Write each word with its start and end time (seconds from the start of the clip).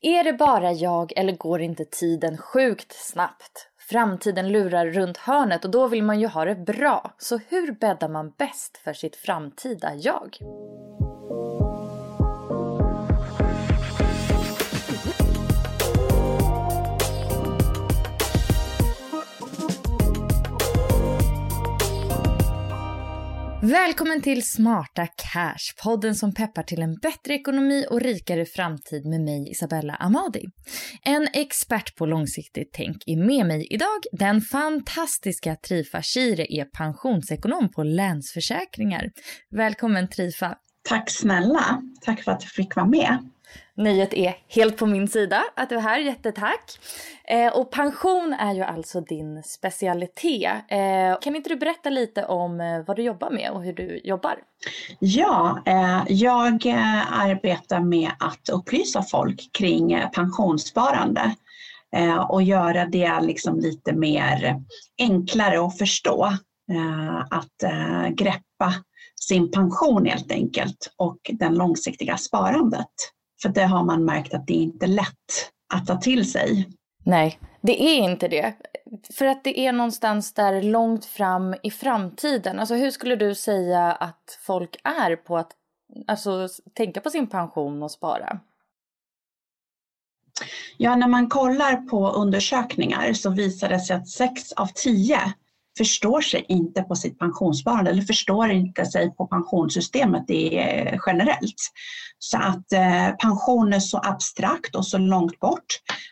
Är 0.00 0.24
det 0.24 0.32
bara 0.32 0.72
jag 0.72 1.12
eller 1.16 1.32
går 1.32 1.60
inte 1.60 1.84
tiden 1.84 2.38
sjukt 2.38 2.92
snabbt? 2.92 3.68
Framtiden 3.78 4.52
lurar 4.52 4.86
runt 4.86 5.16
hörnet 5.16 5.64
och 5.64 5.70
då 5.70 5.88
vill 5.88 6.02
man 6.02 6.20
ju 6.20 6.26
ha 6.26 6.44
det 6.44 6.54
bra. 6.54 7.14
Så 7.18 7.40
hur 7.48 7.72
bäddar 7.72 8.08
man 8.08 8.32
bäst 8.38 8.76
för 8.76 8.92
sitt 8.92 9.16
framtida 9.16 9.94
jag? 9.94 10.38
Välkommen 23.62 24.22
till 24.22 24.42
Smarta 24.42 25.06
Cash, 25.06 25.82
podden 25.84 26.14
som 26.14 26.34
peppar 26.34 26.62
till 26.62 26.82
en 26.82 26.94
bättre 26.94 27.34
ekonomi 27.34 27.86
och 27.90 28.00
rikare 28.00 28.44
framtid 28.44 29.06
med 29.06 29.20
mig 29.20 29.50
Isabella 29.50 29.94
Amadi. 29.94 30.44
En 31.02 31.28
expert 31.32 31.96
på 31.96 32.06
långsiktigt 32.06 32.70
tänk 32.72 32.96
är 33.06 33.16
med 33.16 33.46
mig 33.46 33.66
idag. 33.70 34.00
Den 34.12 34.40
fantastiska 34.40 35.56
Trifa 35.56 36.02
Shire 36.02 36.46
är 36.48 36.64
pensionsekonom 36.64 37.72
på 37.72 37.82
Länsförsäkringar. 37.82 39.10
Välkommen 39.50 40.08
Trifa. 40.08 40.54
Tack 40.88 41.10
snälla. 41.10 41.82
Tack 42.02 42.24
för 42.24 42.32
att 42.32 42.42
jag 42.42 42.50
fick 42.50 42.76
vara 42.76 42.86
med. 42.86 43.18
Nöjet 43.78 44.14
är 44.14 44.34
helt 44.48 44.76
på 44.76 44.86
min 44.86 45.08
sida 45.08 45.44
att 45.56 45.68
du 45.68 45.76
är 45.76 45.80
här, 45.80 45.98
jättetack. 45.98 46.78
Eh, 47.24 47.56
och 47.56 47.70
pension 47.70 48.36
är 48.38 48.54
ju 48.54 48.62
alltså 48.62 49.00
din 49.00 49.42
specialitet. 49.42 50.52
Eh, 50.68 51.20
kan 51.20 51.36
inte 51.36 51.48
du 51.48 51.56
berätta 51.56 51.90
lite 51.90 52.24
om 52.24 52.60
eh, 52.60 52.84
vad 52.86 52.96
du 52.96 53.02
jobbar 53.02 53.30
med 53.30 53.50
och 53.50 53.62
hur 53.62 53.72
du 53.72 54.00
jobbar? 54.04 54.38
Ja, 54.98 55.62
eh, 55.66 56.02
jag 56.08 56.66
eh, 56.66 57.20
arbetar 57.20 57.80
med 57.80 58.10
att 58.18 58.48
upplysa 58.48 59.02
folk 59.02 59.50
kring 59.52 59.92
eh, 59.92 60.10
pensionssparande 60.10 61.34
eh, 61.96 62.30
och 62.30 62.42
göra 62.42 62.86
det 62.86 63.20
liksom 63.20 63.60
lite 63.60 63.92
mer 63.92 64.62
enklare 64.98 65.66
att 65.66 65.78
förstå. 65.78 66.32
Att 67.30 67.70
greppa 68.10 68.74
sin 69.20 69.50
pension 69.50 70.06
helt 70.06 70.32
enkelt 70.32 70.92
och 70.96 71.18
det 71.32 71.48
långsiktiga 71.48 72.16
sparandet. 72.16 72.88
För 73.42 73.48
det 73.48 73.64
har 73.64 73.84
man 73.84 74.04
märkt 74.04 74.34
att 74.34 74.46
det 74.46 74.54
inte 74.54 74.86
är 74.86 74.88
lätt 74.88 75.50
att 75.74 75.86
ta 75.86 75.96
till 75.96 76.32
sig. 76.32 76.68
Nej, 77.04 77.38
det 77.60 77.82
är 77.82 78.10
inte 78.10 78.28
det. 78.28 78.54
För 79.12 79.24
att 79.24 79.44
det 79.44 79.60
är 79.60 79.72
någonstans 79.72 80.34
där 80.34 80.62
långt 80.62 81.04
fram 81.04 81.54
i 81.62 81.70
framtiden. 81.70 82.58
Alltså 82.58 82.74
hur 82.74 82.90
skulle 82.90 83.16
du 83.16 83.34
säga 83.34 83.92
att 83.92 84.38
folk 84.40 84.76
är 84.84 85.16
på 85.16 85.38
att 85.38 85.52
alltså, 86.06 86.48
tänka 86.74 87.00
på 87.00 87.10
sin 87.10 87.26
pension 87.26 87.82
och 87.82 87.90
spara? 87.90 88.40
Ja, 90.76 90.96
när 90.96 91.08
man 91.08 91.28
kollar 91.28 91.76
på 91.76 92.10
undersökningar 92.10 93.12
så 93.12 93.30
visar 93.30 93.68
det 93.68 93.80
sig 93.80 93.96
att 93.96 94.08
6 94.08 94.52
av 94.52 94.66
10 94.66 95.20
förstår 95.78 96.20
sig 96.20 96.44
inte 96.48 96.82
på 96.82 96.96
sitt 96.96 97.18
pensionssparande 97.18 97.90
eller 97.90 98.02
förstår 98.02 98.50
inte 98.50 98.86
sig 98.86 99.14
på 99.14 99.26
pensionssystemet 99.26 100.24
generellt. 101.06 101.72
Så 102.18 102.38
att 102.38 102.72
eh, 102.72 103.16
pension 103.18 103.72
är 103.72 103.80
så 103.80 103.98
abstrakt 103.98 104.74
och 104.74 104.86
så 104.86 104.98
långt 104.98 105.40
bort. 105.40 105.66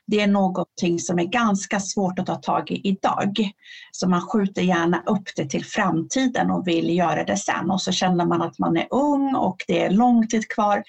Det 0.06 0.20
är 0.20 0.26
någonting 0.26 0.98
som 0.98 1.18
är 1.18 1.24
ganska 1.24 1.80
svårt 1.80 2.18
att 2.18 2.26
ta 2.26 2.34
tag 2.34 2.70
i 2.70 2.88
idag. 2.88 3.50
Så 3.92 4.08
man 4.08 4.20
skjuter 4.20 4.62
gärna 4.62 5.02
upp 5.06 5.28
det 5.36 5.50
till 5.50 5.64
framtiden 5.64 6.50
och 6.50 6.68
vill 6.68 6.96
göra 6.96 7.24
det 7.24 7.36
sen 7.36 7.70
och 7.70 7.82
så 7.82 7.92
känner 7.92 8.26
man 8.26 8.42
att 8.42 8.58
man 8.58 8.76
är 8.76 8.86
ung 8.90 9.34
och 9.34 9.56
det 9.68 9.84
är 9.84 9.90
lång 9.90 10.28
tid 10.28 10.48
kvar. 10.48 10.82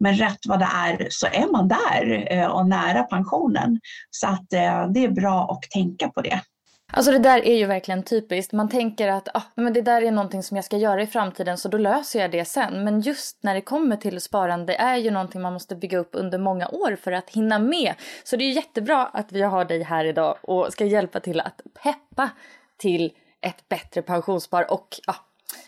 Men 0.00 0.14
rätt 0.14 0.46
vad 0.48 0.58
det 0.58 0.68
är 0.74 1.06
så 1.10 1.26
är 1.26 1.52
man 1.52 1.68
där 1.68 2.32
eh, 2.32 2.46
och 2.46 2.66
nära 2.66 3.02
pensionen. 3.02 3.80
Så 4.10 4.26
att 4.26 4.52
eh, 4.52 4.88
det 4.88 5.04
är 5.04 5.10
bra 5.10 5.50
att 5.50 5.70
tänka 5.70 6.08
på 6.08 6.22
det. 6.22 6.40
Alltså 6.92 7.12
det 7.12 7.18
där 7.18 7.44
är 7.44 7.56
ju 7.56 7.66
verkligen 7.66 8.02
typiskt. 8.02 8.52
Man 8.52 8.68
tänker 8.68 9.08
att 9.08 9.28
ah, 9.34 9.42
men 9.54 9.72
det 9.72 9.82
där 9.82 10.02
är 10.02 10.10
någonting 10.10 10.42
som 10.42 10.56
jag 10.56 10.64
ska 10.64 10.76
göra 10.76 11.02
i 11.02 11.06
framtiden 11.06 11.58
så 11.58 11.68
då 11.68 11.78
löser 11.78 12.20
jag 12.20 12.30
det 12.30 12.44
sen. 12.44 12.84
Men 12.84 13.00
just 13.00 13.42
när 13.42 13.54
det 13.54 13.60
kommer 13.60 13.96
till 13.96 14.20
sparande 14.20 14.74
är 14.74 14.96
ju 14.96 15.10
någonting 15.10 15.40
man 15.40 15.52
måste 15.52 15.76
bygga 15.76 15.98
upp 15.98 16.10
under 16.12 16.38
många 16.38 16.68
år 16.68 16.96
för 17.02 17.12
att 17.12 17.30
hinna 17.30 17.58
med. 17.58 17.94
Så 18.24 18.36
det 18.36 18.44
är 18.44 18.52
jättebra 18.52 19.06
att 19.06 19.32
vi 19.32 19.42
har 19.42 19.64
dig 19.64 19.82
här 19.82 20.04
idag 20.04 20.38
och 20.42 20.72
ska 20.72 20.84
hjälpa 20.84 21.20
till 21.20 21.40
att 21.40 21.60
peppa 21.82 22.30
till 22.76 23.12
ett 23.40 23.68
bättre 23.68 24.02
pensionsspar 24.02 24.72
och 24.72 24.96
ah, 25.06 25.16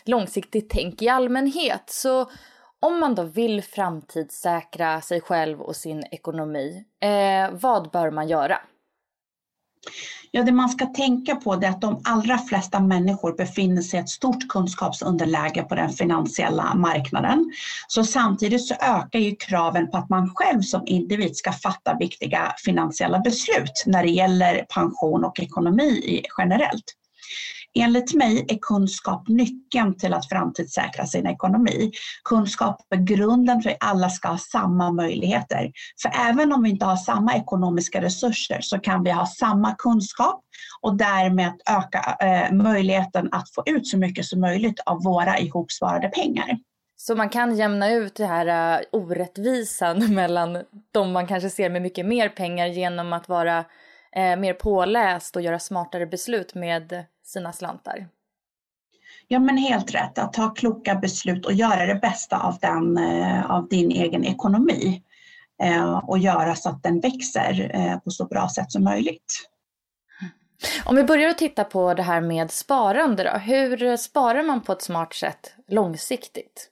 långsiktigt 0.05 0.69
tänk 0.69 1.01
i 1.01 1.09
allmänhet. 1.09 1.83
Så 1.89 2.31
om 2.79 2.99
man 2.99 3.15
då 3.15 3.23
vill 3.23 3.63
framtidssäkra 3.63 5.01
sig 5.01 5.21
själv 5.21 5.61
och 5.61 5.75
sin 5.75 6.03
ekonomi, 6.11 6.85
eh, 6.99 7.51
vad 7.51 7.91
bör 7.91 8.11
man 8.11 8.27
göra? 8.27 8.61
Ja, 10.33 10.43
det 10.43 10.51
man 10.51 10.69
ska 10.69 10.85
tänka 10.85 11.35
på 11.35 11.53
är 11.53 11.69
att 11.69 11.81
de 11.81 12.01
allra 12.03 12.37
flesta 12.37 12.79
människor 12.79 13.33
befinner 13.37 13.81
sig 13.81 13.99
i 13.99 14.01
ett 14.01 14.09
stort 14.09 14.47
kunskapsunderläge 14.47 15.63
på 15.63 15.75
den 15.75 15.89
finansiella 15.89 16.73
marknaden. 16.75 17.51
Så 17.87 18.03
samtidigt 18.03 18.65
så 18.65 18.73
ökar 18.73 19.19
ju 19.19 19.35
kraven 19.35 19.91
på 19.91 19.97
att 19.97 20.09
man 20.09 20.31
själv 20.35 20.61
som 20.61 20.83
individ 20.85 21.35
ska 21.37 21.51
fatta 21.51 21.97
viktiga 21.99 22.53
finansiella 22.65 23.19
beslut 23.19 23.83
när 23.85 24.03
det 24.03 24.09
gäller 24.09 24.65
pension 24.69 25.25
och 25.25 25.39
ekonomi 25.39 26.21
generellt. 26.37 26.85
Enligt 27.79 28.13
mig 28.13 28.45
är 28.47 28.57
kunskap 28.61 29.27
nyckeln 29.27 29.97
till 29.97 30.13
att 30.13 30.29
framtidssäkra 30.29 31.05
sin 31.05 31.27
ekonomi. 31.27 31.91
Kunskap 32.23 32.81
är 32.89 32.97
grunden 32.97 33.61
för 33.61 33.69
att 33.69 33.77
alla 33.79 34.09
ska 34.09 34.27
ha 34.27 34.37
samma 34.37 34.91
möjligheter. 34.91 35.71
För 36.01 36.29
även 36.29 36.53
om 36.53 36.63
vi 36.63 36.69
inte 36.69 36.85
har 36.85 36.95
samma 36.95 37.35
ekonomiska 37.35 38.01
resurser 38.01 38.59
så 38.61 38.79
kan 38.79 39.03
vi 39.03 39.11
ha 39.11 39.25
samma 39.25 39.75
kunskap 39.75 40.43
och 40.81 40.97
därmed 40.97 41.53
öka 41.69 42.17
eh, 42.19 42.53
möjligheten 42.53 43.29
att 43.31 43.53
få 43.55 43.63
ut 43.65 43.87
så 43.87 43.97
mycket 43.97 44.25
som 44.25 44.41
möjligt 44.41 44.79
av 44.85 45.03
våra 45.03 45.39
ihopsparade 45.39 46.07
pengar. 46.07 46.57
Så 46.97 47.15
man 47.15 47.29
kan 47.29 47.55
jämna 47.55 47.91
ut 47.91 48.15
det 48.15 48.25
här 48.25 48.79
uh, 48.79 48.85
orättvisan 48.91 50.13
mellan 50.15 50.63
de 50.91 51.11
man 51.11 51.27
kanske 51.27 51.49
ser 51.49 51.69
med 51.69 51.81
mycket 51.81 52.05
mer 52.05 52.29
pengar 52.29 52.67
genom 52.67 53.13
att 53.13 53.29
vara 53.29 53.65
eh, 54.15 54.35
mer 54.37 54.53
påläst 54.53 55.35
och 55.35 55.41
göra 55.41 55.59
smartare 55.59 56.05
beslut 56.05 56.55
med 56.55 57.05
sina 57.31 57.53
slantar? 57.53 58.07
Ja 59.27 59.39
men 59.39 59.57
helt 59.57 59.95
rätt, 59.95 60.17
att 60.17 60.33
ta 60.33 60.49
kloka 60.49 60.95
beslut 60.95 61.45
och 61.45 61.53
göra 61.53 61.85
det 61.85 61.95
bästa 61.95 62.37
av, 62.37 62.57
den, 62.59 62.97
eh, 62.97 63.51
av 63.51 63.67
din 63.67 63.91
egen 63.91 64.25
ekonomi 64.25 65.03
eh, 65.63 65.97
och 65.97 66.17
göra 66.17 66.55
så 66.55 66.69
att 66.69 66.83
den 66.83 66.99
växer 66.99 67.71
eh, 67.73 67.99
på 67.99 68.11
så 68.11 68.25
bra 68.25 68.49
sätt 68.49 68.71
som 68.71 68.83
möjligt. 68.83 69.47
Om 70.85 70.95
vi 70.95 71.03
börjar 71.03 71.29
att 71.29 71.37
titta 71.37 71.63
på 71.63 71.93
det 71.93 72.03
här 72.03 72.21
med 72.21 72.51
sparande 72.51 73.23
då. 73.23 73.37
Hur 73.37 73.97
sparar 73.97 74.43
man 74.43 74.61
på 74.61 74.71
ett 74.71 74.81
smart 74.81 75.13
sätt 75.13 75.53
långsiktigt? 75.67 76.70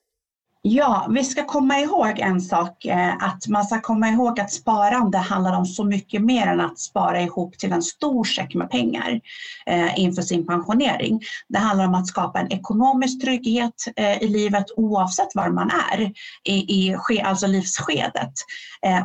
Ja, 0.62 1.08
vi 1.10 1.24
ska 1.24 1.46
komma 1.46 1.80
ihåg 1.80 2.20
en 2.20 2.42
sak, 2.42 2.86
eh, 2.86 3.24
att 3.24 3.48
man 3.48 3.66
ska 3.66 3.82
komma 3.82 4.10
ihåg 4.10 4.40
att 4.40 4.52
sparande 4.52 5.18
handlar 5.18 5.58
om 5.58 5.66
så 5.66 5.84
mycket 5.84 6.22
mer 6.22 6.48
än 6.48 6.60
att 6.60 6.80
spara 6.80 7.22
ihop 7.22 7.58
till 7.58 7.72
en 7.72 7.82
stor 7.82 8.24
säck 8.24 8.56
med 8.56 8.70
pengar 8.70 9.22
eh, 9.66 10.00
inför 10.00 10.22
sin 10.22 10.48
pensionering. 10.48 11.22
Det 11.48 11.60
handlar 11.60 11.86
om 11.86 11.96
att 11.96 12.08
skapa 12.08 12.40
en 12.40 12.52
ekonomisk 12.52 13.22
trygghet 13.22 13.74
eh, 13.96 14.24
i 14.24 14.28
livet 14.28 14.66
oavsett 14.76 15.36
var 15.36 15.50
man 15.50 15.72
är 15.92 16.12
i, 16.44 16.54
i 16.54 17.22
alltså 17.24 17.48
livsskedet. 17.48 18.34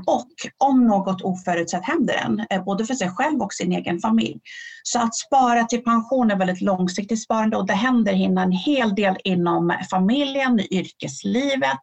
Och 0.07 0.29
om 0.59 0.87
något 0.87 1.23
oförutsett 1.23 1.85
händer 1.85 2.15
en, 2.15 2.65
både 2.65 2.87
för 2.87 2.95
sig 2.95 3.11
själv 3.11 3.43
och 3.43 3.53
sin 3.53 3.73
egen 3.73 4.01
familj. 4.01 4.41
Så 4.87 4.99
att 4.99 5.15
spara 5.15 5.65
till 5.65 5.85
pension 5.85 6.31
är 6.31 6.37
väldigt 6.37 6.61
långsiktigt 6.61 7.23
sparande 7.23 7.57
och 7.57 7.67
det 7.67 7.73
händer 7.73 8.13
en 8.13 8.53
hel 8.53 8.95
del 8.95 9.17
inom 9.25 9.79
familjen, 9.91 10.61
yrkeslivet 10.71 11.81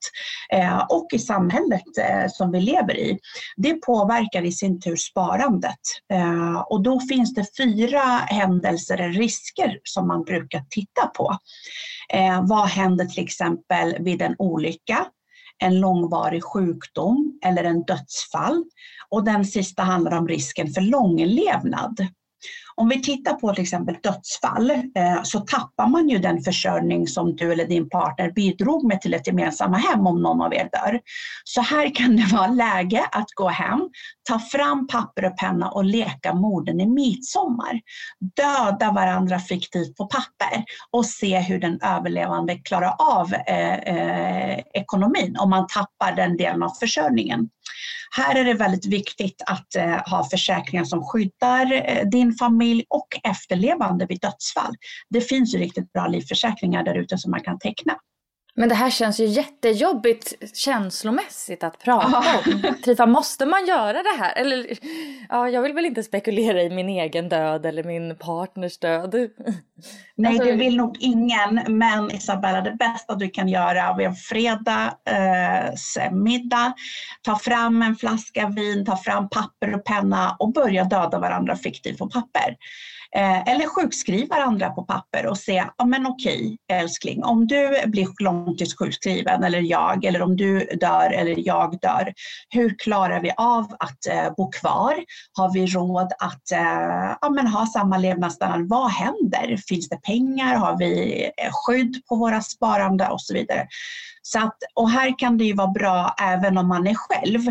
eh, 0.53 0.77
och 0.89 1.07
i 1.13 1.19
samhället 1.19 1.98
eh, 2.00 2.30
som 2.30 2.51
vi 2.51 2.62
lever 2.62 2.98
i. 2.98 3.19
Det 3.57 3.74
påverkar 3.74 4.42
i 4.42 4.51
sin 4.51 4.81
tur 4.81 4.95
sparandet 4.95 5.80
eh, 6.13 6.59
och 6.59 6.83
då 6.83 7.00
finns 7.00 7.33
det 7.33 7.45
fyra 7.57 8.01
händelser 8.18 8.98
eller 8.98 9.13
risker 9.13 9.80
som 9.83 10.07
man 10.07 10.24
brukar 10.24 10.63
titta 10.69 11.07
på. 11.07 11.38
Vad 12.42 12.68
händer 12.68 13.06
till 13.06 13.24
exempel 13.24 13.95
vid 14.00 14.21
en 14.21 14.36
olycka? 14.38 15.06
en 15.63 15.80
långvarig 15.80 16.44
sjukdom 16.44 17.39
eller 17.45 17.63
en 17.63 17.83
dödsfall. 17.83 18.63
Och 19.09 19.24
den 19.24 19.45
sista 19.45 19.83
handlar 19.83 20.18
om 20.18 20.27
risken 20.27 20.68
för 20.68 20.81
långlevnad. 20.81 22.07
Om 22.81 22.89
vi 22.89 23.01
tittar 23.01 23.33
på 23.33 23.54
till 23.54 23.62
exempel 23.62 23.95
dödsfall 24.04 24.72
eh, 24.72 25.24
så 25.24 25.39
tappar 25.39 25.88
man 25.88 26.10
ju 26.10 26.18
den 26.18 26.42
försörjning 26.42 27.07
som 27.07 27.36
du 27.36 27.51
eller 27.51 27.66
din 27.66 27.89
partner 27.89 28.31
bidrog 28.31 28.83
med 28.88 29.01
till 29.01 29.13
ett 29.13 29.28
gemensamma 29.28 29.78
hem 29.78 30.07
om 30.07 30.22
någon 30.22 30.42
av 30.42 30.54
er 30.54 30.69
dör. 30.72 31.00
Så 31.44 31.62
här 31.62 31.95
kan 31.95 32.16
det 32.16 32.25
vara 32.31 32.48
läge 32.48 33.06
att 33.12 33.31
gå 33.36 33.48
hem, 33.48 33.89
ta 34.30 34.39
fram 34.39 34.88
papper 34.88 35.25
och 35.25 35.38
penna 35.38 35.72
och 35.72 35.86
leka 35.86 36.33
morden 36.33 36.81
i 36.81 36.86
midsommar. 36.86 37.81
Döda 38.36 38.92
varandra 38.92 39.39
fiktivt 39.39 39.98
på 39.98 40.06
papper 40.06 40.63
och 40.92 41.06
se 41.06 41.39
hur 41.39 41.60
den 41.60 41.80
överlevande 41.81 42.56
klarar 42.56 42.95
av 43.00 43.33
eh, 43.33 43.74
eh, 43.74 44.60
ekonomin 44.74 45.38
om 45.39 45.50
man 45.50 45.68
tappar 45.68 46.16
den 46.16 46.38
delen 46.38 46.63
av 46.63 46.69
försörjningen. 46.80 47.50
Här 48.15 48.35
är 48.35 48.43
det 48.43 48.53
väldigt 48.53 48.85
viktigt 48.85 49.41
att 49.45 49.75
eh, 49.75 50.09
ha 50.09 50.29
försäkringar 50.29 50.83
som 50.83 51.03
skyddar 51.03 51.73
eh, 51.73 52.09
din 52.09 52.33
familj 52.33 52.85
och 52.89 53.07
efterlevande 53.23 54.05
vid 54.05 54.21
dödsfall. 54.21 54.75
Det 55.09 55.21
finns 55.21 55.55
ju 55.55 55.57
riktigt 55.57 55.93
bra 55.93 56.07
livförsäkringar 56.07 56.83
där 56.83 56.95
ute 56.95 57.17
som 57.17 57.31
man 57.31 57.43
kan 57.43 57.59
teckna. 57.59 57.93
Men 58.56 58.69
det 58.69 58.75
här 58.75 58.89
känns 58.89 59.19
ju 59.19 59.25
jättejobbigt 59.25 60.33
känslomässigt 60.57 61.63
att 61.63 61.80
prata 61.80 62.18
om. 62.18 62.75
Typ, 62.83 63.07
måste 63.07 63.45
man 63.45 63.65
göra 63.65 64.03
det 64.03 64.15
här? 64.19 64.33
Eller, 64.36 64.77
ja, 65.30 65.50
jag 65.50 65.62
vill 65.62 65.74
väl 65.74 65.86
inte 65.86 66.03
spekulera 66.03 66.62
i 66.62 66.69
min 66.69 66.89
egen 66.89 67.30
död 67.30 67.65
eller 67.65 67.83
min 67.83 68.15
partners 68.15 68.80
död. 68.80 69.15
Nej, 70.15 70.31
alltså... 70.31 70.45
det 70.45 70.51
vill 70.51 70.77
nog 70.77 70.98
ingen. 71.00 71.62
Men 71.68 72.12
Isabella, 72.12 72.62
det 72.62 72.71
bästa 72.71 73.15
du 73.15 73.30
kan 73.30 73.48
göra 73.48 73.95
vid 73.98 74.07
en 74.07 74.15
fredags 74.15 75.97
eh, 75.97 76.12
middag, 76.12 76.74
ta 77.21 77.36
fram 77.36 77.81
en 77.81 77.95
flaska 77.95 78.47
vin, 78.47 78.86
ta 78.86 78.97
fram 78.97 79.30
papper 79.30 79.75
och 79.75 79.83
penna 79.83 80.36
och 80.39 80.54
börja 80.54 80.83
döda 80.83 81.19
varandra 81.19 81.56
fiktivt 81.56 81.97
på 81.97 82.09
papper. 82.09 82.57
Eh, 83.15 83.47
eller 83.47 83.68
sjukskriva 83.68 84.36
andra 84.36 84.69
på 84.69 84.83
papper 84.83 85.25
och 85.25 85.38
se, 85.38 85.63
ja 85.77 85.86
men 85.86 86.06
okej 86.06 86.57
älskling, 86.71 87.24
om 87.24 87.47
du 87.47 87.81
blir 87.86 88.06
långtidssjukskriven 88.45 89.43
eller 89.43 89.59
jag, 89.59 90.05
eller 90.05 90.21
om 90.21 90.38
du 90.38 90.59
dör 90.59 91.11
eller 91.13 91.47
jag 91.47 91.79
dör, 91.81 92.13
hur 92.49 92.75
klarar 92.79 93.21
vi 93.21 93.31
av 93.38 93.75
att 93.79 94.07
eh, 94.09 94.33
bo 94.38 94.51
kvar? 94.51 94.95
Har 95.38 95.53
vi 95.53 95.67
råd 95.67 96.11
att 96.19 96.51
eh, 96.51 97.15
ja, 97.21 97.29
men 97.29 97.47
ha 97.47 97.65
samma 97.65 97.97
levnadsstandard? 97.97 98.67
Vad 98.69 98.91
händer? 98.91 99.57
Finns 99.67 99.89
det 99.89 100.01
pengar? 100.01 100.55
Har 100.55 100.77
vi 100.77 101.23
eh, 101.23 101.49
skydd 101.51 102.01
på 102.09 102.15
våra 102.15 102.41
sparande 102.41 103.07
och 103.07 103.21
så 103.21 103.33
vidare? 103.33 103.67
Så 104.21 104.39
att, 104.39 104.57
och 104.75 104.89
här 104.89 105.19
kan 105.19 105.37
det 105.37 105.44
ju 105.44 105.53
vara 105.53 105.67
bra 105.67 106.15
även 106.21 106.57
om 106.57 106.67
man 106.67 106.87
är 106.87 106.95
själv 106.95 107.41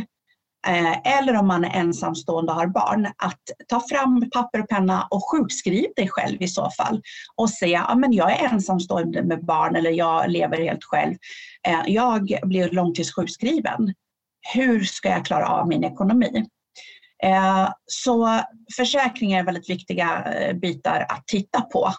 Eh, 0.67 1.19
eller 1.19 1.37
om 1.37 1.47
man 1.47 1.65
är 1.65 1.81
ensamstående 1.81 2.53
och 2.53 2.59
har 2.59 2.67
barn, 2.67 3.07
att 3.07 3.41
ta 3.69 3.81
fram 3.89 4.31
papper 4.31 4.61
och 4.61 4.69
penna 4.69 5.09
och 5.11 5.31
sjukskriv 5.31 5.87
dig 5.97 6.09
själv 6.09 6.43
i 6.43 6.49
så 6.49 6.71
fall 6.71 7.03
och 7.37 7.51
säga, 7.51 7.87
ja 7.89 7.95
men 7.95 8.13
jag 8.13 8.33
är 8.33 8.49
ensamstående 8.49 9.23
med 9.23 9.45
barn 9.45 9.77
eller 9.77 9.91
jag 9.91 10.31
lever 10.31 10.57
helt 10.57 10.85
själv. 10.85 11.15
Eh, 11.69 11.81
jag 11.87 12.39
blir 12.43 12.71
långtidssjukskriven. 12.71 13.95
Hur 14.55 14.85
ska 14.85 15.09
jag 15.09 15.25
klara 15.25 15.49
av 15.49 15.69
min 15.69 15.85
ekonomi? 15.85 16.47
Eh, 17.23 17.69
så 17.87 18.41
försäkringar 18.77 19.41
är 19.41 19.45
väldigt 19.45 19.71
viktiga 19.71 20.25
bitar 20.63 21.07
att 21.09 21.27
titta 21.27 21.61
på 21.61 21.93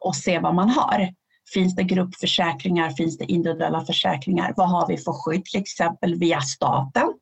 och 0.00 0.16
se 0.16 0.38
vad 0.38 0.54
man 0.54 0.70
har. 0.70 1.08
Finns 1.54 1.74
det 1.74 1.82
gruppförsäkringar? 1.82 2.90
Finns 2.90 3.18
det 3.18 3.24
individuella 3.24 3.84
försäkringar? 3.84 4.54
Vad 4.56 4.70
har 4.70 4.88
vi 4.88 4.96
för 4.96 5.12
skydd 5.12 5.44
till 5.44 5.60
exempel 5.60 6.14
via 6.14 6.40
staten? 6.40 7.12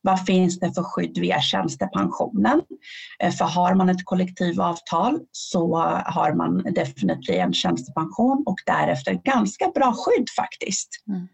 Vad 0.00 0.26
finns 0.26 0.60
det 0.60 0.74
för 0.74 0.82
skydd 0.82 1.18
via 1.18 1.40
tjänstepensionen? 1.40 2.62
Eh, 3.18 3.32
för 3.32 3.44
har 3.44 3.74
man 3.74 3.88
ett 3.88 4.04
kollektivavtal 4.04 5.20
så 5.32 5.76
har 6.06 6.34
man 6.34 6.62
definitivt 6.62 7.36
en 7.36 7.52
tjänstepension 7.52 8.42
och 8.46 8.58
därefter 8.66 9.12
ganska 9.12 9.68
bra 9.68 9.94
skydd 9.94 10.30
faktiskt. 10.36 10.88
Mm. 11.08 11.28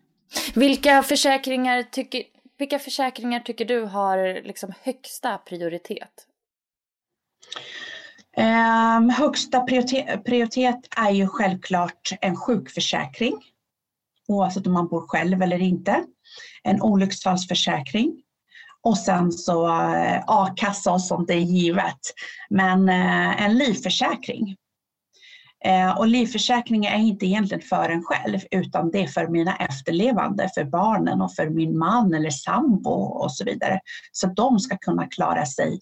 Vilka, 0.55 1.03
försäkringar 1.03 1.83
tycker, 1.83 2.23
vilka 2.59 2.79
försäkringar 2.79 3.41
tycker 3.41 3.65
du 3.65 3.85
har 3.85 4.43
liksom 4.47 4.73
högsta 4.83 5.39
prioritet? 5.39 6.27
Eh, 8.39 9.17
högsta 9.17 9.61
prioritet, 9.61 10.25
prioritet 10.25 10.79
är 10.97 11.11
ju 11.11 11.27
självklart 11.27 12.13
en 12.21 12.37
sjukförsäkring 12.37 13.35
oavsett 14.29 14.67
om 14.67 14.73
man 14.73 14.89
bor 14.89 15.07
själv 15.09 15.43
eller 15.43 15.63
inte. 15.63 16.05
En 16.63 16.83
olycksfallsförsäkring 16.83 18.23
och 18.83 18.99
sen 18.99 19.33
så 19.33 19.67
eh, 19.67 20.23
a-kassa 20.27 20.93
och 20.93 21.03
sånt 21.03 21.31
är 21.31 21.35
givet. 21.35 22.01
Men 22.51 22.89
eh, 22.89 23.43
en 23.43 23.59
livförsäkring. 23.59 24.57
Eh, 25.65 25.99
och 25.99 26.07
livförsäkring 26.07 26.85
är 26.85 26.99
inte 26.99 27.27
egentligen 27.27 27.63
för 27.63 27.89
en 27.89 28.05
själv 28.05 28.41
utan 28.51 28.91
det 28.91 29.03
är 29.03 29.07
för 29.07 29.29
mina 29.29 29.57
efterlevande, 29.57 30.51
för 30.55 30.65
barnen 30.65 31.21
och 31.21 31.35
för 31.35 31.49
min 31.49 31.79
man 31.79 32.15
eller 32.15 32.31
sambo 32.31 32.91
och 32.91 33.33
så 33.33 33.45
vidare. 33.45 33.81
Så 34.13 34.27
att 34.27 34.37
de 34.37 34.59
ska 34.59 34.79
kunna 34.79 35.07
klara 35.07 35.47
sig 35.47 35.81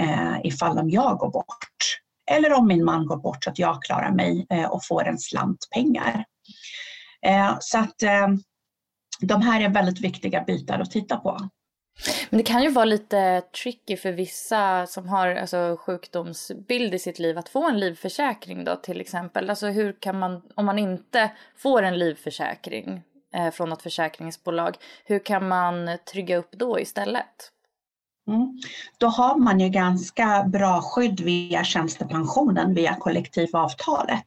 eh, 0.00 0.36
ifall 0.44 0.78
om 0.78 0.90
jag 0.90 1.18
går 1.18 1.30
bort. 1.30 1.98
Eller 2.30 2.52
om 2.52 2.66
min 2.66 2.84
man 2.84 3.06
går 3.06 3.16
bort 3.16 3.44
så 3.44 3.50
att 3.50 3.58
jag 3.58 3.82
klarar 3.82 4.12
mig 4.12 4.46
eh, 4.50 4.64
och 4.64 4.86
får 4.86 5.08
en 5.08 5.18
slant 5.18 5.68
pengar. 5.70 6.24
Eh, 7.26 7.56
så 7.60 7.78
att 7.78 8.02
eh, 8.02 8.28
de 9.20 9.42
här 9.42 9.60
är 9.60 9.68
väldigt 9.68 10.00
viktiga 10.00 10.44
bitar 10.44 10.78
att 10.78 10.90
titta 10.90 11.16
på. 11.16 11.50
Men 12.30 12.38
det 12.38 12.44
kan 12.44 12.62
ju 12.62 12.70
vara 12.70 12.84
lite 12.84 13.42
tricky 13.62 13.96
för 13.96 14.12
vissa 14.12 14.86
som 14.86 15.08
har 15.08 15.28
alltså, 15.28 15.76
sjukdomsbild 15.80 16.94
i 16.94 16.98
sitt 16.98 17.18
liv 17.18 17.38
att 17.38 17.48
få 17.48 17.68
en 17.68 17.80
livförsäkring 17.80 18.64
då 18.64 18.76
till 18.76 19.00
exempel. 19.00 19.50
Alltså 19.50 19.66
hur 19.66 19.92
kan 20.00 20.18
man, 20.18 20.42
om 20.54 20.66
man 20.66 20.78
inte 20.78 21.30
får 21.56 21.82
en 21.82 21.98
livförsäkring 21.98 23.02
eh, 23.34 23.50
från 23.50 23.68
något 23.68 23.82
försäkringsbolag, 23.82 24.76
hur 25.04 25.18
kan 25.18 25.48
man 25.48 25.98
trygga 26.12 26.36
upp 26.36 26.52
då 26.52 26.80
istället? 26.80 27.52
Mm. 28.28 28.58
Då 28.98 29.06
har 29.06 29.38
man 29.38 29.60
ju 29.60 29.68
ganska 29.68 30.44
bra 30.44 30.82
skydd 30.82 31.20
via 31.20 31.64
tjänstepensionen, 31.64 32.74
via 32.74 32.94
kollektivavtalet. 32.94 34.26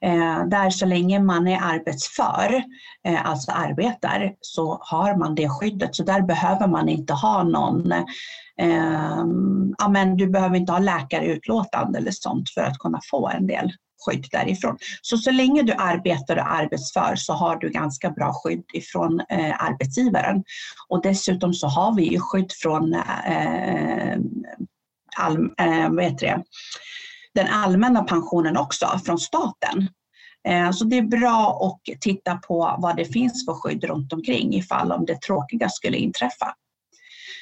Eh, 0.00 0.44
där 0.46 0.70
så 0.70 0.86
länge 0.86 1.20
man 1.20 1.48
är 1.48 1.60
arbetsför, 1.62 2.62
eh, 3.04 3.26
alltså 3.26 3.52
arbetar, 3.52 4.34
så 4.40 4.78
har 4.80 5.16
man 5.16 5.34
det 5.34 5.48
skyddet. 5.48 5.96
Så 5.96 6.02
där 6.02 6.22
behöver 6.22 6.66
man 6.66 6.88
inte 6.88 7.12
ha 7.12 7.42
någon 7.42 7.92
eh, 7.92 9.24
ja, 9.78 9.88
men 9.88 10.16
du 10.16 10.26
behöver 10.26 10.56
inte 10.56 10.72
ha 10.72 10.78
läkarutlåtande 10.78 11.98
eller 11.98 12.10
sånt 12.10 12.50
för 12.50 12.60
att 12.60 12.78
kunna 12.78 13.00
få 13.10 13.28
en 13.28 13.46
del 13.46 13.72
skydd 14.06 14.26
därifrån. 14.30 14.78
Så 15.02 15.16
så 15.16 15.30
länge 15.30 15.62
du 15.62 15.72
arbetar 15.72 16.36
och 16.36 16.52
arbetsför 16.52 17.16
så 17.16 17.32
har 17.32 17.56
du 17.56 17.70
ganska 17.70 18.10
bra 18.10 18.32
skydd 18.34 18.64
ifrån 18.72 19.20
eh, 19.28 19.64
arbetsgivaren. 19.64 20.44
Och 20.88 21.02
dessutom 21.02 21.54
så 21.54 21.66
har 21.66 21.94
vi 21.94 22.02
ju 22.02 22.20
skydd 22.20 22.52
från 22.62 22.94
eh, 22.94 24.18
all, 25.16 25.36
eh, 25.58 25.90
vad 25.90 26.04
heter 26.04 26.26
det? 26.26 26.42
den 27.34 27.46
allmänna 27.46 28.04
pensionen 28.04 28.56
också 28.56 29.00
från 29.04 29.18
staten. 29.18 29.88
Eh, 30.48 30.70
så 30.70 30.84
det 30.84 30.98
är 30.98 31.02
bra 31.02 31.60
att 31.62 32.00
titta 32.00 32.36
på 32.36 32.76
vad 32.78 32.96
det 32.96 33.04
finns 33.04 33.44
för 33.44 33.54
skydd 33.54 33.84
runt 33.84 34.12
omkring 34.12 34.54
ifall 34.54 34.92
om 34.92 35.06
det 35.06 35.22
tråkiga 35.22 35.68
skulle 35.68 35.96
inträffa. 35.96 36.54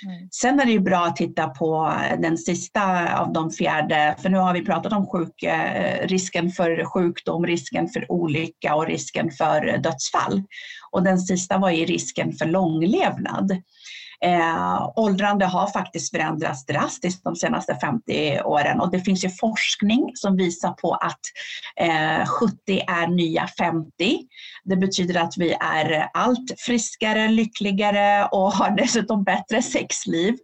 Mm. 0.06 0.28
Sen 0.30 0.60
är 0.60 0.64
det 0.64 0.72
ju 0.72 0.80
bra 0.80 1.06
att 1.06 1.16
titta 1.16 1.48
på 1.48 1.92
den 2.18 2.38
sista 2.38 3.14
av 3.18 3.32
de 3.32 3.50
fjärde, 3.50 4.16
för 4.18 4.28
nu 4.28 4.38
har 4.38 4.54
vi 4.54 4.64
pratat 4.64 4.92
om 4.92 5.06
sjuk, 5.06 5.42
eh, 5.42 6.06
risken 6.06 6.50
för 6.50 6.84
sjukdom, 6.84 7.46
risken 7.46 7.88
för 7.88 8.12
olycka 8.12 8.74
och 8.74 8.86
risken 8.86 9.30
för 9.30 9.78
dödsfall. 9.78 10.42
Och 10.90 11.02
den 11.02 11.18
sista 11.18 11.58
var 11.58 11.70
ju 11.70 11.84
risken 11.84 12.32
för 12.32 12.46
långlevnad. 12.46 13.62
Eh, 14.24 14.90
åldrande 14.96 15.46
har 15.46 15.66
faktiskt 15.66 16.10
förändrats 16.10 16.66
drastiskt 16.66 17.24
de 17.24 17.36
senaste 17.36 17.74
50 17.74 18.40
åren 18.44 18.80
och 18.80 18.90
det 18.90 19.00
finns 19.00 19.24
ju 19.24 19.30
forskning 19.30 20.10
som 20.14 20.36
visar 20.36 20.70
på 20.72 20.94
att 20.94 21.20
eh, 21.80 22.26
70 22.26 22.80
är 22.88 23.06
nya 23.06 23.46
50. 23.46 23.90
Det 24.64 24.76
betyder 24.76 25.20
att 25.20 25.34
vi 25.36 25.52
är 25.60 26.08
allt 26.14 26.54
friskare, 26.58 27.28
lyckligare 27.28 28.28
och 28.32 28.52
har 28.52 28.70
dessutom 28.70 29.24
bättre 29.24 29.62
sexliv. 29.62 30.34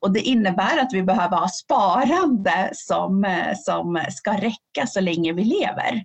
Och 0.00 0.12
det 0.12 0.20
innebär 0.20 0.78
att 0.78 0.92
vi 0.92 1.02
behöver 1.02 1.36
ha 1.36 1.48
sparande 1.48 2.70
som, 2.72 3.24
eh, 3.24 3.56
som 3.56 4.04
ska 4.10 4.32
räcka 4.32 4.86
så 4.86 5.00
länge 5.00 5.32
vi 5.32 5.44
lever. 5.44 6.02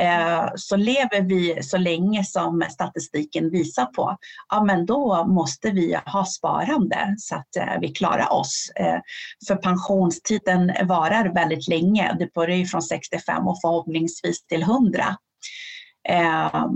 Eh, 0.00 0.48
så 0.56 0.76
lever 0.76 1.22
vi 1.22 1.62
så 1.62 1.78
länge 1.78 2.24
som 2.24 2.64
statistiken 2.70 3.50
visar 3.50 3.86
på, 3.86 4.16
ja 4.48 4.64
men 4.64 4.86
då 4.86 5.24
måste 5.24 5.70
vi 5.70 5.98
ha 6.06 6.24
sparande 6.24 7.14
så 7.18 7.34
att 7.34 7.56
eh, 7.56 7.80
vi 7.80 7.88
klarar 7.88 8.32
oss. 8.32 8.72
Eh, 8.76 9.00
för 9.48 9.56
pensionstiden 9.56 10.72
varar 10.88 11.34
väldigt 11.34 11.68
länge, 11.68 12.16
det 12.18 12.32
börjar 12.32 12.56
ju 12.56 12.66
från 12.66 12.82
65 12.82 13.48
och 13.48 13.60
förhoppningsvis 13.60 14.46
till 14.46 14.62
100. 14.62 15.04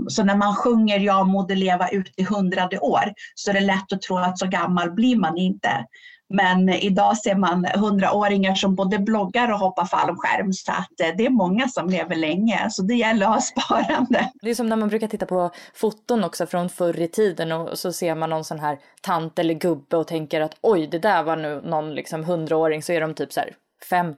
Så 0.07 0.23
när 0.23 0.35
man 0.35 0.55
sjunger 0.55 0.99
Jag 0.99 1.27
måste 1.27 1.55
leva 1.55 1.89
ut 1.89 2.13
i 2.17 2.23
hundrade 2.23 2.79
år 2.79 3.13
så 3.35 3.49
är 3.49 3.53
det 3.53 3.59
lätt 3.59 3.93
att 3.93 4.01
tro 4.01 4.17
att 4.17 4.39
så 4.39 4.47
gammal 4.47 4.91
blir 4.91 5.15
man 5.15 5.37
inte. 5.37 5.85
Men 6.33 6.69
idag 6.69 7.17
ser 7.17 7.35
man 7.35 7.65
hundraåringar 7.75 8.55
som 8.55 8.75
både 8.75 8.99
bloggar 8.99 9.51
och 9.51 9.59
hoppar 9.59 9.85
fallskärm 9.85 10.53
så 10.53 10.71
att 10.71 10.99
eh, 11.01 11.17
det 11.17 11.25
är 11.25 11.29
många 11.29 11.67
som 11.67 11.89
lever 11.89 12.15
länge 12.15 12.67
så 12.69 12.81
det 12.81 12.95
gäller 12.95 13.25
att 13.25 13.33
ha 13.33 13.41
sparande. 13.41 14.31
Det 14.41 14.49
är 14.49 14.55
som 14.55 14.69
när 14.69 14.75
man 14.75 14.89
brukar 14.89 15.07
titta 15.07 15.25
på 15.25 15.51
foton 15.73 16.23
också 16.23 16.45
från 16.45 16.69
förr 16.69 16.99
i 16.99 17.07
tiden 17.07 17.51
och 17.51 17.79
så 17.79 17.93
ser 17.93 18.15
man 18.15 18.29
någon 18.29 18.43
sån 18.43 18.59
här 18.59 18.79
tant 19.01 19.39
eller 19.39 19.53
gubbe 19.53 19.97
och 19.97 20.07
tänker 20.07 20.41
att 20.41 20.57
oj 20.61 20.87
det 20.87 20.99
där 20.99 21.23
var 21.23 21.35
nu 21.35 21.61
någon 21.61 21.95
liksom 21.95 22.23
hundraåring 22.23 22.83
så 22.83 22.93
är 22.93 23.01
de 23.01 23.13
typ 23.13 23.33
så 23.33 23.39
här 23.39 23.55
50. 23.89 24.17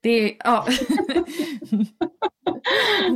Det 0.00 0.10
är, 0.10 0.36
ja. 0.44 0.66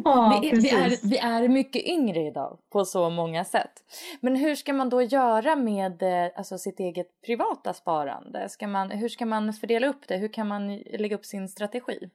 ja, 0.04 0.38
vi, 0.42 0.48
är, 0.48 0.56
vi, 0.56 0.68
är, 0.68 1.08
vi 1.08 1.18
är 1.18 1.48
mycket 1.48 1.82
yngre 1.82 2.20
idag 2.26 2.58
på 2.72 2.84
så 2.84 3.10
många 3.10 3.44
sätt. 3.44 3.72
Men 4.20 4.36
hur 4.36 4.54
ska 4.54 4.72
man 4.72 4.88
då 4.88 5.02
göra 5.02 5.56
med 5.56 6.02
eh, 6.02 6.30
alltså, 6.36 6.58
sitt 6.58 6.80
eget 6.80 7.22
privata 7.26 7.72
sparande? 7.72 8.48
Ska 8.48 8.66
man, 8.66 8.90
hur 8.90 9.08
ska 9.08 9.26
man 9.26 9.52
fördela 9.52 9.86
upp 9.86 10.08
det? 10.08 10.16
Hur 10.16 10.28
kan 10.28 10.48
man 10.48 10.76
lägga 10.76 11.16
upp 11.16 11.24
sin 11.24 11.48
strategi? 11.48 12.10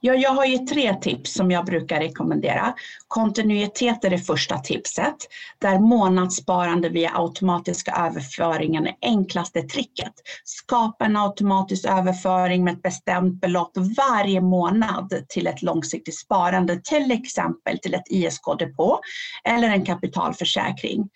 Ja, 0.00 0.14
jag 0.14 0.30
har 0.30 0.44
ju 0.44 0.58
tre 0.58 0.94
tips 0.94 1.34
som 1.34 1.50
jag 1.50 1.64
brukar 1.64 2.00
rekommendera. 2.00 2.74
Kontinuitet 3.08 4.04
är 4.04 4.10
det 4.10 4.18
första 4.18 4.58
tipset, 4.58 5.16
där 5.58 5.78
månadssparande 5.78 6.88
via 6.88 7.10
automatiska 7.14 7.92
överföringen 7.92 8.86
är 8.86 8.94
enklaste 9.02 9.62
tricket. 9.62 10.12
Skapa 10.44 11.04
en 11.04 11.16
automatisk 11.16 11.84
överföring 11.84 12.64
med 12.64 12.74
ett 12.74 12.82
bestämt 12.82 13.40
belopp 13.40 13.72
varje 13.96 14.40
månad 14.40 15.24
till 15.28 15.46
ett 15.46 15.62
långsiktigt 15.62 16.18
sparande, 16.18 16.80
till 16.84 17.10
exempel 17.10 17.78
till 17.78 17.94
ett 17.94 18.10
ISK-depå 18.10 18.98
eller 19.44 19.68
en 19.68 19.84
kapitalförsäkring. 19.84 21.08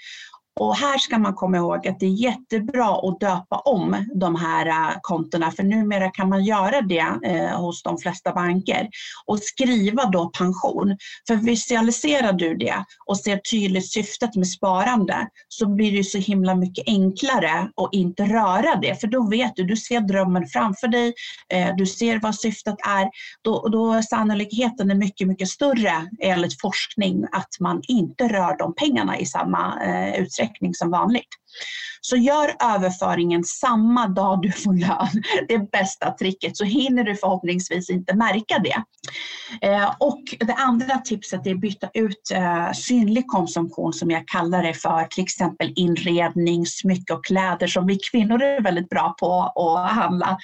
Och 0.59 0.77
här 0.77 0.99
ska 0.99 1.19
man 1.19 1.35
komma 1.35 1.57
ihåg 1.57 1.89
att 1.89 2.01
det 2.01 2.07
är 2.07 2.11
jättebra 2.11 3.09
att 3.09 3.21
döpa 3.21 3.59
om 3.59 4.07
de 4.15 4.37
här 4.37 4.67
äh, 4.67 4.97
kontona 5.01 5.51
för 5.51 5.63
numera 5.63 6.11
kan 6.11 6.29
man 6.29 6.45
göra 6.45 6.81
det 6.81 7.07
eh, 7.25 7.61
hos 7.61 7.83
de 7.83 7.99
flesta 7.99 8.33
banker 8.33 8.89
och 9.27 9.39
skriva 9.39 10.05
då 10.05 10.29
pension. 10.29 10.97
För 11.27 11.35
visualiserar 11.35 12.33
du 12.33 12.55
det 12.55 12.85
och 13.07 13.19
ser 13.19 13.41
tydligt 13.51 13.93
syftet 13.93 14.35
med 14.35 14.49
sparande 14.49 15.29
så 15.49 15.67
blir 15.67 15.93
det 15.93 16.05
så 16.05 16.19
himla 16.19 16.55
mycket 16.55 16.89
enklare 16.89 17.71
att 17.77 17.89
inte 17.93 18.23
röra 18.23 18.77
det 18.77 19.01
för 19.01 19.07
då 19.07 19.29
vet 19.29 19.53
du, 19.57 19.65
du 19.65 19.77
ser 19.77 20.01
drömmen 20.01 20.47
framför 20.47 20.89
dig, 20.89 21.15
eh, 21.53 21.77
du 21.77 21.87
ser 21.87 22.21
vad 22.21 22.35
syftet 22.35 22.77
är. 22.87 23.09
Då, 23.43 23.69
då 23.69 23.93
är 23.93 24.03
sannolikheten 24.03 24.91
är 24.91 24.95
mycket, 24.95 25.29
mycket 25.29 25.49
större 25.49 26.09
enligt 26.21 26.61
forskning 26.61 27.25
att 27.33 27.61
man 27.61 27.83
inte 27.89 28.29
rör 28.29 28.59
de 28.59 28.75
pengarna 28.75 29.19
i 29.19 29.27
samma 29.27 29.85
eh, 29.85 30.21
utsträckning 30.21 30.48
täckning 30.49 30.75
som 30.75 30.91
vanligt. 30.91 31.29
Så 32.01 32.17
gör 32.17 32.57
överföringen 32.63 33.45
samma 33.45 34.07
dag 34.07 34.43
du 34.43 34.53
får 34.53 34.75
lön. 34.75 35.23
Det 35.49 35.55
är 35.55 35.71
bästa 35.71 36.11
tricket 36.11 36.57
så 36.57 36.65
hinner 36.65 37.05
du 37.05 37.17
förhoppningsvis 37.17 37.91
inte 37.91 38.17
märka 38.17 38.59
det. 38.59 38.83
Eh, 39.69 39.95
och 39.99 40.23
det 40.41 40.55
andra 40.55 40.99
tipset 40.99 41.47
är 41.47 41.55
att 41.55 41.61
byta 41.61 41.91
ut 41.95 42.31
eh, 42.35 42.73
synlig 42.73 43.27
konsumtion 43.27 43.93
som 43.93 44.11
jag 44.11 44.29
kallar 44.29 44.63
det 44.63 44.75
för, 44.75 45.05
till 45.05 45.23
exempel 45.23 45.73
inredning, 45.77 46.67
smycke 46.67 47.13
och 47.13 47.25
kläder 47.25 47.67
som 47.67 47.87
vi 47.87 47.99
kvinnor 48.11 48.43
är 48.43 48.63
väldigt 48.63 48.89
bra 48.89 49.15
på 49.19 49.53
att 49.57 49.93
handla. 49.93 50.39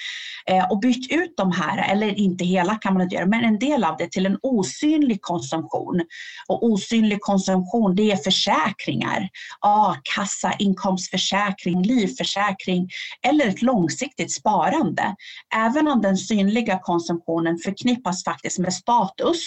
Eh, 0.50 0.70
och 0.70 0.80
byt 0.80 1.12
ut 1.12 1.34
de 1.37 1.52
här, 1.52 1.90
eller 1.90 2.18
inte 2.18 2.44
hela 2.44 2.75
kan 2.75 2.94
man 2.94 3.02
inte 3.02 3.14
göra, 3.14 3.26
men 3.26 3.44
en 3.44 3.58
del 3.58 3.84
av 3.84 3.96
det 3.96 4.11
till 4.11 4.26
en 4.26 4.38
osynlig 4.42 5.23
konsumtion. 5.23 6.00
Och 6.49 6.64
osynlig 6.64 7.20
konsumtion 7.20 7.94
det 7.94 8.12
är 8.12 8.16
försäkringar, 8.16 9.28
a-kassa, 9.61 10.52
inkomst 10.58 10.93
försäkring, 10.98 11.82
livförsäkring 11.82 12.88
eller 13.26 13.48
ett 13.48 13.62
långsiktigt 13.62 14.32
sparande. 14.32 15.14
Även 15.54 15.88
om 15.88 16.00
den 16.00 16.16
synliga 16.16 16.78
konsumtionen 16.82 17.58
förknippas 17.58 18.24
faktiskt 18.24 18.58
med 18.58 18.74
status 18.74 19.46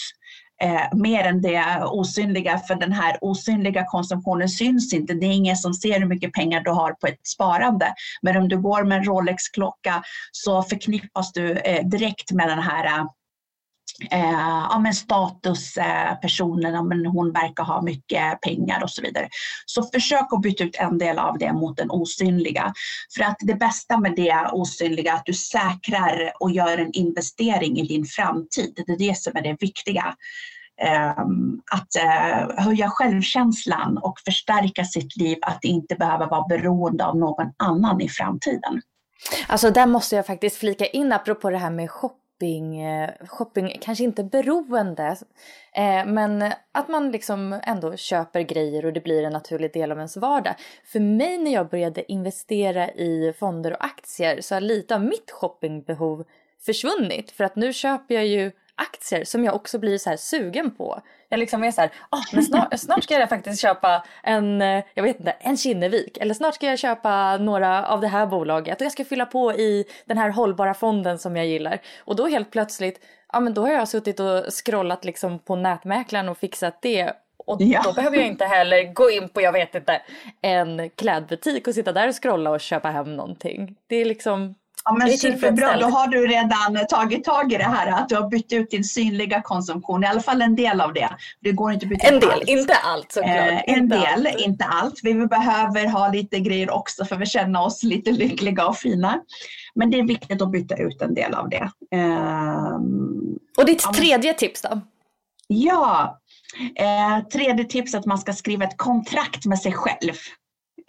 eh, 0.64 0.98
mer 0.98 1.24
än 1.24 1.42
det 1.42 1.84
osynliga, 1.86 2.60
för 2.60 2.76
den 2.76 2.92
här 2.92 3.18
osynliga 3.22 3.86
konsumtionen 3.86 4.50
syns 4.50 4.94
inte. 4.94 5.14
Det 5.14 5.26
är 5.26 5.34
ingen 5.34 5.58
som 5.58 5.74
ser 5.74 6.00
hur 6.00 6.08
mycket 6.08 6.34
pengar 6.34 6.62
du 6.62 6.72
har 6.72 6.92
på 6.92 7.08
ett 7.08 7.28
sparande. 7.28 7.94
Men 8.22 8.38
om 8.38 8.50
du 8.50 8.62
går 8.62 8.84
med 8.84 8.98
en 8.98 9.04
Rolex-klocka 9.04 10.04
så 10.32 10.64
förknippas 10.64 11.32
du 11.32 11.52
eh, 11.52 11.88
direkt 11.88 12.32
med 12.32 12.50
den 12.50 12.60
här 12.60 12.86
eh, 12.86 13.06
eh, 14.12 14.68
ja, 14.70 14.80
men 14.80 14.94
statuspersonen, 14.94 16.76
eh, 16.76 16.84
men 16.84 17.06
hon 17.06 17.32
verkar 17.32 17.64
ha 17.64 17.82
mycket 17.82 18.42
pengar 18.42 18.84
och 18.84 18.90
så 18.90 19.02
vidare. 19.02 19.30
Så 19.66 19.84
försök 19.84 20.28
att 20.32 20.42
byta 20.42 20.64
ut 20.64 20.76
en 20.76 20.98
del 20.98 21.20
av 21.20 21.38
det 21.38 21.54
mot 21.54 21.78
den 21.78 21.92
osynliga. 21.92 22.74
För 23.16 23.24
att 23.24 23.38
det 23.40 23.56
bästa 23.56 23.98
med 23.98 24.16
det 24.16 24.50
osynliga 24.52 25.12
är 25.12 25.16
att 25.16 25.26
du 25.26 25.34
säkrar 25.34 26.32
och 26.40 26.52
gör 26.52 26.78
en 26.78 26.92
investering 26.92 27.78
i 27.78 27.88
din 27.88 28.06
framtid. 28.06 28.84
Det 28.88 28.92
är 28.92 28.98
det 28.98 29.18
som 29.18 29.36
är 29.36 29.42
det 29.42 29.58
viktiga. 29.60 30.16
Eh, 30.82 31.10
att 31.72 31.96
eh, 31.96 32.64
höja 32.64 32.90
självkänslan 32.90 33.98
och 33.98 34.20
förstärka 34.26 34.84
sitt 34.84 35.18
liv, 35.18 35.38
att 35.42 35.64
inte 35.64 35.96
behöva 35.96 36.26
vara 36.26 36.48
beroende 36.48 37.06
av 37.06 37.18
någon 37.18 37.54
annan 37.58 38.02
i 38.02 38.10
framtiden. 38.10 38.82
Alltså 39.48 39.72
där 39.72 39.86
måste 39.86 40.16
jag 40.16 40.26
faktiskt 40.26 40.58
flika 40.58 40.86
in 40.86 41.12
apropå 41.12 41.50
det 41.50 41.58
här 41.58 41.72
med 41.72 41.92
shopping 41.92 42.27
shopping, 42.38 42.82
eh, 42.82 43.10
shopping 43.28 43.78
kanske 43.82 44.04
inte 44.04 44.24
beroende, 44.24 45.16
eh, 45.74 46.06
men 46.06 46.54
att 46.72 46.88
man 46.88 47.12
liksom 47.12 47.60
ändå 47.64 47.96
köper 47.96 48.42
grejer 48.42 48.86
och 48.86 48.94
det 48.94 49.04
blir 49.04 49.24
en 49.24 49.34
naturlig 49.34 49.74
del 49.74 49.92
av 49.92 49.98
ens 49.98 50.18
vardag. 50.18 50.56
För 50.86 51.00
mig 51.00 51.38
när 51.38 51.54
jag 51.54 51.70
började 51.70 52.12
investera 52.12 52.92
i 52.92 53.34
fonder 53.40 53.72
och 53.72 53.86
aktier 53.86 54.42
så 54.42 54.56
har 54.56 54.62
lite 54.62 54.96
av 54.96 55.04
mitt 55.04 55.32
shoppingbehov 55.32 56.24
försvunnit 56.66 57.32
för 57.32 57.44
att 57.44 57.56
nu 57.56 57.74
köper 57.74 58.16
jag 58.16 58.28
ju 58.28 58.52
aktier 58.78 59.24
som 59.24 59.44
jag 59.44 59.56
också 59.56 59.80
blir 59.80 59.98
så 59.98 60.10
här 60.10 60.18
sugen 60.18 60.72
på. 60.72 61.02
Jag 61.30 61.40
liksom 61.40 61.64
är 61.64 61.72
så 61.72 61.82
här, 61.82 61.92
oh, 62.12 62.24
men 62.34 62.44
snart, 62.44 62.80
snart 62.80 63.04
ska 63.04 63.20
jag 63.20 63.30
faktiskt 63.30 63.62
köpa 63.62 64.04
en, 64.24 64.62
eh, 64.62 64.84
jag 64.94 65.04
vet 65.04 65.20
inte, 65.20 65.32
en 65.32 65.58
Kinnevik. 65.58 66.18
Eller 66.18 66.34
snart 66.34 66.56
ska 66.56 66.66
jag 66.66 66.80
köpa 66.80 67.38
några 67.38 67.86
av 67.88 68.02
det 68.02 68.08
här 68.08 68.26
bolaget 68.26 68.82
och 68.82 68.86
jag 68.86 68.92
ska 68.92 69.06
fylla 69.06 69.26
på 69.26 69.54
i 69.54 69.86
den 70.06 70.18
här 70.18 70.30
hållbara 70.30 70.74
fonden 70.74 71.20
som 71.20 71.36
jag 71.36 71.46
gillar. 71.46 71.82
Och 72.00 72.16
då 72.16 72.28
helt 72.28 72.52
plötsligt, 72.52 73.00
ja 73.34 73.40
men 73.40 73.54
då 73.54 73.62
har 73.62 73.74
jag 73.74 73.88
suttit 73.88 74.20
och 74.20 74.44
scrollat 74.66 75.06
liksom 75.06 75.40
på 75.40 75.56
nätmäklaren 75.56 76.30
och 76.30 76.38
fixat 76.38 76.82
det 76.82 77.14
och 77.48 77.62
ja. 77.62 77.82
då 77.84 77.94
behöver 77.94 78.18
jag 78.18 78.28
inte 78.28 78.46
heller 78.46 78.94
gå 78.94 79.10
in 79.12 79.30
på, 79.30 79.42
jag 79.42 79.52
vet 79.52 79.76
inte, 79.76 80.02
en 80.42 80.90
klädbutik 80.90 81.68
och 81.68 81.74
sitta 81.74 81.92
där 81.92 82.08
och 82.08 82.24
scrolla 82.24 82.50
och 82.50 82.62
köpa 82.62 82.90
hem 82.90 83.16
någonting. 83.16 83.76
Det 83.88 83.96
är 83.96 84.06
liksom, 84.06 84.56
Ja, 84.88 84.94
men 84.94 85.18
superbra, 85.18 85.78
då 85.78 85.86
har 85.86 86.08
du 86.08 86.28
redan 86.28 86.88
tagit 86.90 87.24
tag 87.24 87.54
i 87.54 87.58
det 87.58 87.64
här 87.64 87.88
att 87.88 88.10
du 88.10 88.16
har 88.16 88.30
bytt 88.30 88.54
ut 88.54 88.72
din 88.72 88.84
synliga 88.84 89.42
konsumtion, 89.42 90.04
i 90.04 90.08
alla 90.08 90.22
fall 90.22 90.42
en 90.42 90.56
del 90.56 90.82
av 90.82 90.94
det. 90.94 91.10
Det 91.42 91.52
går 91.52 91.74
inte 91.74 91.86
att 91.86 91.90
byta 91.90 92.08
En 92.08 92.20
del, 92.20 92.32
allt. 92.32 92.48
inte 92.48 92.74
allt 92.74 93.12
såklart. 93.12 93.36
Eh, 93.38 93.74
en 93.74 93.90
del, 93.90 94.28
allt. 94.28 94.40
inte 94.40 94.66
allt. 94.66 95.00
Vi 95.04 95.14
behöver 95.14 95.88
ha 95.88 96.12
lite 96.12 96.40
grejer 96.40 96.70
också 96.70 97.06
för 97.06 97.22
att 97.22 97.28
känna 97.28 97.64
oss 97.64 97.84
lite 97.84 98.12
lyckliga 98.12 98.68
och 98.68 98.78
fina. 98.78 99.20
Men 99.76 99.92
det 99.92 100.00
är 100.00 100.04
viktigt 100.04 100.42
att 100.42 100.52
byta 100.52 100.76
ut 100.76 101.02
en 101.02 101.14
del 101.14 101.34
av 101.34 101.50
det. 101.50 101.70
Eh, 101.92 102.76
och 103.58 103.66
ditt 103.66 103.82
ja, 103.86 103.94
tredje 103.94 104.34
tips 104.34 104.62
då? 104.62 104.82
Ja, 105.48 106.20
eh, 106.76 107.28
tredje 107.28 107.66
tips 107.66 107.94
är 107.94 108.00
att 108.00 108.06
man 108.06 108.18
ska 108.18 108.34
skriva 108.34 108.66
ett 108.66 108.78
kontrakt 108.78 109.46
med 109.46 109.60
sig 109.60 109.74
själv 109.74 110.14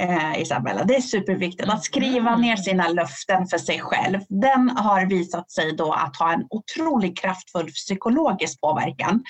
eh, 0.03 0.41
Isabella. 0.41 0.85
Det 0.85 0.97
är 0.97 1.01
superviktigt 1.01 1.69
att 1.69 1.85
skriva 1.85 2.37
ner 2.37 2.57
sina 2.57 2.89
löften 2.89 3.47
för 3.47 3.59
sig 3.59 3.81
själv. 3.81 4.21
Den 4.29 4.71
har 4.71 5.07
visat 5.07 5.51
sig 5.51 5.73
då 5.73 5.93
att 5.93 6.17
ha 6.17 6.33
en 6.33 6.47
otroligt 6.51 7.19
kraftfull 7.19 7.67
psykologisk 7.67 8.61
påverkan. 8.61 9.25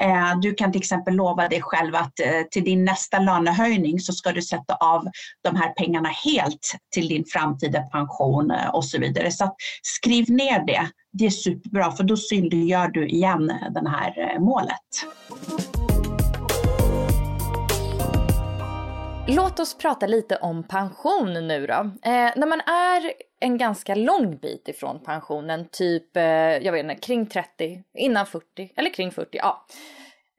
Eh, 0.00 0.38
du 0.40 0.54
kan 0.54 0.72
till 0.72 0.80
exempel 0.80 1.14
lova 1.14 1.48
dig 1.48 1.62
själv 1.62 1.94
att 1.94 2.20
eh, 2.20 2.42
till 2.50 2.64
din 2.64 2.84
nästa 2.84 3.18
lönehöjning 3.18 4.00
så 4.00 4.12
ska 4.12 4.32
du 4.32 4.42
sätta 4.42 4.74
av 4.74 5.08
de 5.42 5.56
här 5.56 5.68
pengarna 5.68 6.08
helt 6.08 6.74
till 6.94 7.08
din 7.08 7.24
framtida 7.32 7.80
pension 7.82 8.50
eh, 8.50 8.68
och 8.68 8.84
så 8.84 8.98
vidare. 8.98 9.30
Så 9.30 9.56
skriv 9.82 10.30
ner 10.30 10.66
det. 10.66 10.90
Det 11.12 11.26
är 11.26 11.30
superbra 11.30 11.92
för 11.92 12.04
då 12.04 12.16
synliggör 12.16 12.88
du 12.88 13.08
igen 13.08 13.46
det 13.46 13.88
här 13.88 14.34
eh, 14.34 14.40
målet. 14.40 15.79
Låt 19.28 19.60
oss 19.60 19.78
prata 19.78 20.06
lite 20.06 20.36
om 20.36 20.62
pension 20.62 21.32
nu 21.32 21.66
då. 21.66 21.74
Eh, 22.02 22.30
när 22.36 22.46
man 22.46 22.60
är 22.60 23.12
en 23.40 23.58
ganska 23.58 23.94
lång 23.94 24.36
bit 24.36 24.68
ifrån 24.68 25.00
pensionen, 25.04 25.68
typ 25.72 26.16
eh, 26.16 26.22
jag 26.24 26.72
vet 26.72 26.82
inte, 26.82 26.94
kring 26.94 27.26
30, 27.26 27.82
innan 27.94 28.26
40 28.26 28.72
eller 28.76 28.90
kring 28.90 29.10
40, 29.10 29.28
ja. 29.32 29.66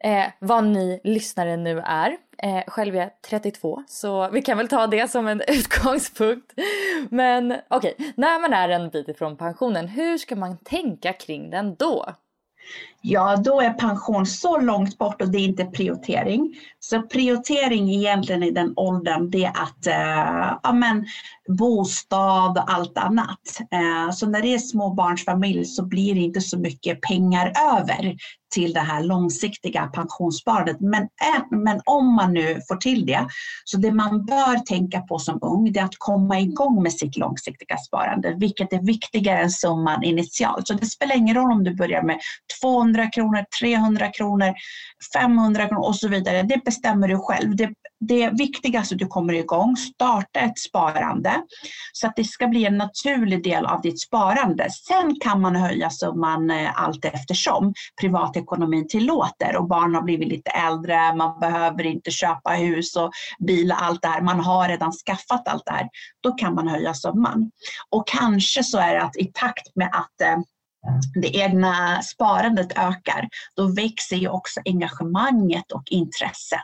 Eh, 0.04 0.26
vad 0.40 0.64
ni 0.64 1.02
lyssnare 1.04 1.58
nu 1.58 1.80
är. 1.80 2.18
Eh, 2.38 2.64
själv 2.68 2.96
är 2.96 3.00
jag 3.00 3.22
32 3.22 3.84
så 3.88 4.30
vi 4.30 4.42
kan 4.42 4.58
väl 4.58 4.68
ta 4.68 4.88
det 4.88 5.12
som 5.12 5.28
en 5.28 5.42
utgångspunkt. 5.48 6.54
Men 7.10 7.56
okej, 7.70 7.94
okay, 7.98 8.12
när 8.16 8.40
man 8.40 8.54
är 8.54 8.70
en 8.70 8.90
bit 8.90 9.10
ifrån 9.10 9.38
pensionen, 9.38 9.88
hur 9.88 10.18
ska 10.18 10.36
man 10.36 10.58
tänka 10.58 11.14
kring 11.14 11.50
den 11.50 11.76
då? 11.76 12.06
Ja, 13.04 13.36
då 13.36 13.62
är 13.62 13.74
pension 13.74 14.26
så 14.26 14.58
långt 14.58 14.98
bort 14.98 15.22
och 15.22 15.32
det 15.32 15.38
är 15.38 15.46
inte 15.46 15.66
prioritering. 15.66 16.56
Så 16.80 17.02
prioritering 17.02 17.90
egentligen 17.90 18.44
i 18.44 18.52
den 18.52 18.74
åldern 18.76 19.30
det 19.30 19.46
är 19.46 19.50
att 19.50 19.88
eh, 19.88 20.58
ja, 20.64 20.74
men, 20.74 21.06
bostad 21.48 22.58
och 22.58 22.74
allt 22.74 22.98
annat. 22.98 23.60
Eh, 23.72 24.12
så 24.12 24.28
när 24.28 24.42
det 24.42 24.54
är 24.54 24.60
småbarnsfamilj 24.60 25.66
så 25.66 25.86
blir 25.86 26.14
det 26.14 26.20
inte 26.20 26.42
så 26.42 26.60
mycket 26.60 27.02
pengar 27.02 27.54
över 27.78 28.16
till 28.52 28.74
det 28.74 28.80
här 28.80 29.04
långsiktiga 29.04 29.88
pensionssparandet. 29.88 30.78
Men, 30.80 31.08
men 31.52 31.82
om 31.86 32.16
man 32.16 32.34
nu 32.34 32.62
får 32.68 32.76
till 32.76 33.06
det, 33.06 33.28
så 33.64 33.78
det 33.78 33.92
man 33.92 34.26
bör 34.26 34.58
tänka 34.58 35.02
på 35.02 35.20
som 35.20 35.40
ung, 35.42 35.72
det 35.72 35.80
är 35.80 35.84
att 35.84 35.98
komma 35.98 36.40
igång 36.40 36.84
med 36.84 36.94
sitt 36.94 37.18
långsiktiga 37.18 37.78
sparande, 37.78 38.36
vilket 38.40 38.74
är 38.74 38.86
viktigare 38.86 39.40
än 39.40 39.52
summan 39.52 40.04
initialt. 40.04 40.68
Så 40.68 40.74
det 40.74 40.86
spelar 40.86 41.16
ingen 41.18 41.36
roll 41.36 41.52
om 41.52 41.64
du 41.64 41.76
börjar 41.76 42.04
med 42.04 42.20
200 42.62 43.08
kronor, 43.08 43.46
300 43.62 44.08
kronor, 44.08 44.54
500 45.16 45.68
kronor 45.68 45.88
och 45.88 45.96
så 45.96 46.08
vidare. 46.08 46.44
Det 46.44 46.64
bestämmer 46.66 47.08
du 47.08 47.18
själv. 47.18 47.56
Det, 47.56 47.70
det 48.08 48.30
viktigaste 48.30 48.94
är 48.94 48.96
att 48.96 49.00
du 49.00 49.08
kommer 49.08 49.34
igång, 49.34 49.78
starta 49.78 50.40
ett 50.40 50.60
sparande 50.60 51.42
så 51.94 52.08
att 52.08 52.16
det 52.16 52.24
ska 52.24 52.48
bli 52.48 52.66
en 52.66 52.78
naturlig 52.78 53.44
del 53.44 53.66
av 53.66 53.82
ditt 53.82 54.02
sparande. 54.02 54.68
Sen 54.88 55.20
kan 55.20 55.42
man 55.42 55.56
höja 55.56 55.90
summan 55.90 56.52
eh, 56.52 56.82
allt 56.82 57.06
eftersom 57.06 57.74
privatekonomin 58.02 58.88
tillåter 58.88 59.58
och 59.58 59.68
barn 59.68 59.96
har 59.96 60.02
blivit 60.02 60.28
lite 60.28 60.52
äldre, 60.52 61.16
man 61.16 61.40
behöver 61.40 61.86
inte 61.86 62.12
köpa 62.12 62.50
hus 62.50 62.96
och 62.96 63.12
bil 63.48 63.72
och 63.72 63.84
allt 63.84 64.02
det 64.02 64.08
här. 64.08 64.22
Man 64.22 64.40
har 64.40 64.68
redan 64.68 64.92
skaffat 64.92 65.48
allt 65.48 65.66
det 65.66 65.72
här. 65.72 65.90
Då 66.24 66.32
kan 66.32 66.56
man 66.56 66.68
höja 66.68 66.94
summan. 66.94 67.52
Och 67.90 68.08
kanske 68.08 68.64
så 68.64 68.78
är 68.78 68.94
det 68.94 69.02
att 69.02 69.18
i 69.18 69.32
takt 69.34 69.76
med 69.76 69.88
att 69.94 70.22
eh, 70.22 70.38
det 71.22 71.36
egna 71.38 72.02
sparandet 72.02 72.78
ökar, 72.78 73.30
då 73.56 73.68
växer 73.68 74.16
ju 74.16 74.30
också 74.30 74.62
engagemanget 74.66 75.72
och 75.72 75.84
intresset. 75.90 76.60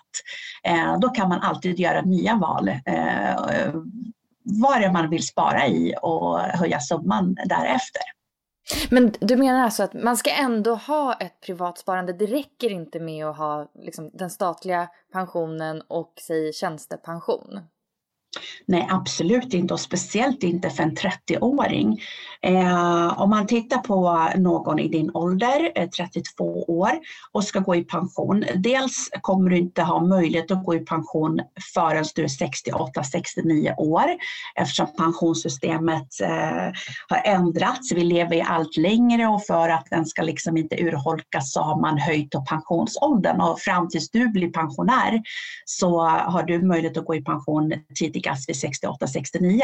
Eh, 0.63 0.99
då 0.99 1.09
kan 1.09 1.29
man 1.29 1.41
alltid 1.41 1.79
göra 1.79 2.01
nya 2.01 2.35
val 2.35 2.67
eh, 2.67 3.73
vad 4.43 4.81
det 4.81 4.91
man 4.91 5.09
vill 5.09 5.27
spara 5.27 5.67
i 5.67 5.95
och 6.01 6.39
höja 6.39 6.79
summan 6.79 7.37
därefter. 7.45 8.01
Men 8.89 9.13
du 9.19 9.35
menar 9.35 9.63
alltså 9.63 9.83
att 9.83 9.93
man 9.93 10.17
ska 10.17 10.29
ändå 10.29 10.75
ha 10.75 11.13
ett 11.13 11.41
privat 11.41 11.77
sparande? 11.77 12.13
Det 12.13 12.25
räcker 12.25 12.71
inte 12.71 12.99
med 12.99 13.25
att 13.25 13.37
ha 13.37 13.71
liksom, 13.75 14.09
den 14.13 14.29
statliga 14.29 14.89
pensionen 15.13 15.81
och 15.87 16.13
säg 16.27 16.53
tjänstepension? 16.53 17.59
Nej, 18.65 18.87
absolut 18.89 19.53
inte 19.53 19.73
och 19.73 19.79
speciellt 19.79 20.43
inte 20.43 20.69
för 20.69 20.83
en 20.83 20.95
30-åring. 20.95 22.01
Eh, 22.41 23.21
om 23.21 23.29
man 23.29 23.47
tittar 23.47 23.77
på 23.77 24.29
någon 24.35 24.79
i 24.79 24.87
din 24.87 25.11
ålder, 25.13 25.71
eh, 25.75 25.89
32 25.89 26.63
år, 26.63 26.91
och 27.31 27.43
ska 27.43 27.59
gå 27.59 27.75
i 27.75 27.83
pension. 27.83 28.45
Dels 28.55 29.09
kommer 29.21 29.49
du 29.49 29.57
inte 29.57 29.81
ha 29.81 30.05
möjlighet 30.05 30.51
att 30.51 30.65
gå 30.65 30.75
i 30.75 30.79
pension 30.79 31.39
förrän 31.73 32.05
du 32.15 32.23
är 32.23 32.27
68-69 32.27 33.75
år 33.77 34.05
eftersom 34.55 34.87
pensionssystemet 34.97 36.21
eh, 36.23 36.71
har 37.07 37.21
ändrats. 37.23 37.91
Vi 37.91 38.03
lever 38.03 38.35
i 38.35 38.41
allt 38.41 38.77
längre 38.77 39.27
och 39.27 39.45
för 39.45 39.69
att 39.69 39.87
den 39.89 40.05
ska 40.05 40.21
liksom 40.21 40.57
inte 40.57 40.83
urholkas 40.83 41.53
så 41.53 41.61
har 41.61 41.81
man 41.81 41.97
höjt 41.97 42.35
pensionsåldern 42.49 43.41
och 43.41 43.59
fram 43.59 43.89
tills 43.89 44.09
du 44.09 44.27
blir 44.27 44.49
pensionär 44.49 45.21
så 45.65 45.99
har 46.01 46.43
du 46.43 46.61
möjlighet 46.61 46.97
att 46.97 47.05
gå 47.05 47.15
i 47.15 47.21
pension 47.21 47.73
tidigare 47.95 48.26
vid 48.47 48.55
68-69. 48.55 49.61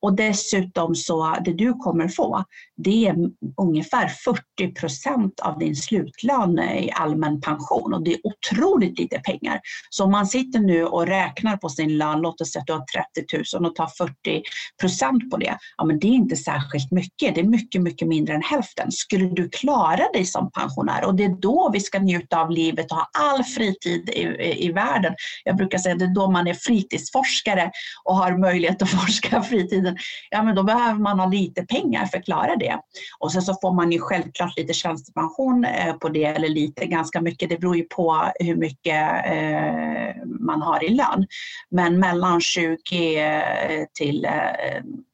Och 0.00 0.16
dessutom 0.16 0.94
så 0.94 1.36
det 1.44 1.52
du 1.52 1.72
kommer 1.72 2.08
få, 2.08 2.44
det 2.76 3.06
är 3.06 3.16
ungefär 3.56 4.08
40 4.08 4.74
procent 4.74 5.40
av 5.40 5.58
din 5.58 5.76
slutlön 5.76 6.58
i 6.58 6.90
allmän 6.92 7.40
pension 7.40 7.94
och 7.94 8.04
det 8.04 8.12
är 8.12 8.20
otroligt 8.24 8.98
lite 8.98 9.18
pengar. 9.18 9.60
Så 9.90 10.04
om 10.04 10.10
man 10.10 10.26
sitter 10.26 10.58
nu 10.58 10.84
och 10.84 11.06
räknar 11.06 11.56
på 11.56 11.68
sin 11.68 11.98
lön, 11.98 12.20
låt 12.20 12.40
oss 12.40 12.52
säga 12.52 12.60
att 12.60 12.66
du 12.66 12.72
har 12.72 12.84
30 13.24 13.58
000 13.58 13.66
och 13.66 13.74
tar 13.74 13.86
40 13.86 14.42
procent 14.80 15.30
på 15.30 15.36
det, 15.36 15.58
ja 15.76 15.84
men 15.84 15.98
det 15.98 16.06
är 16.06 16.12
inte 16.12 16.36
särskilt 16.36 16.90
mycket. 16.90 17.34
Det 17.34 17.40
är 17.40 17.44
mycket, 17.44 17.82
mycket 17.82 18.08
mindre 18.08 18.34
än 18.34 18.42
hälften. 18.42 18.92
Skulle 18.92 19.28
du 19.28 19.48
klara 19.48 20.12
dig 20.12 20.26
som 20.26 20.50
pensionär 20.50 21.04
och 21.04 21.14
det 21.14 21.24
är 21.24 21.40
då 21.40 21.70
vi 21.72 21.80
ska 21.80 21.98
njuta 21.98 22.40
av 22.40 22.50
livet 22.50 22.90
och 22.90 22.96
ha 22.96 23.10
all 23.12 23.44
fritid 23.44 24.10
i, 24.10 24.20
i, 24.20 24.66
i 24.66 24.72
världen. 24.72 25.14
Jag 25.44 25.56
brukar 25.56 25.78
säga 25.78 25.92
att 25.92 25.98
det 25.98 26.04
är 26.04 26.14
då 26.14 26.30
man 26.30 26.46
är 26.46 26.54
fritidsforskare 26.54 27.70
och 28.04 28.16
har 28.16 28.38
möjlighet 28.38 28.82
att 28.82 28.90
forska 29.00 29.42
fritiden, 29.42 29.96
ja 30.30 30.42
men 30.42 30.54
då 30.54 30.62
behöver 30.62 31.00
man 31.00 31.18
ha 31.18 31.26
lite 31.26 31.66
pengar 31.66 32.06
för 32.06 32.18
att 32.18 32.24
klara 32.24 32.56
det. 32.56 32.78
Och 33.18 33.32
sen 33.32 33.42
så 33.42 33.54
får 33.62 33.74
man 33.74 33.92
ju 33.92 33.98
självklart 33.98 34.56
lite 34.56 34.72
tjänstepension 34.72 35.64
eh, 35.64 35.94
på 35.94 36.08
det, 36.08 36.24
eller 36.24 36.48
lite, 36.48 36.86
ganska 36.86 37.20
mycket. 37.20 37.48
Det 37.48 37.60
beror 37.60 37.76
ju 37.76 37.84
på 37.84 38.32
hur 38.40 38.56
mycket 38.56 39.26
eh, 39.26 40.24
man 40.40 40.62
har 40.62 40.84
i 40.84 40.88
lön. 40.88 41.26
Men 41.70 41.98
mellan 41.98 42.40
20 42.40 42.76
eh, 43.18 43.84
till, 43.98 44.26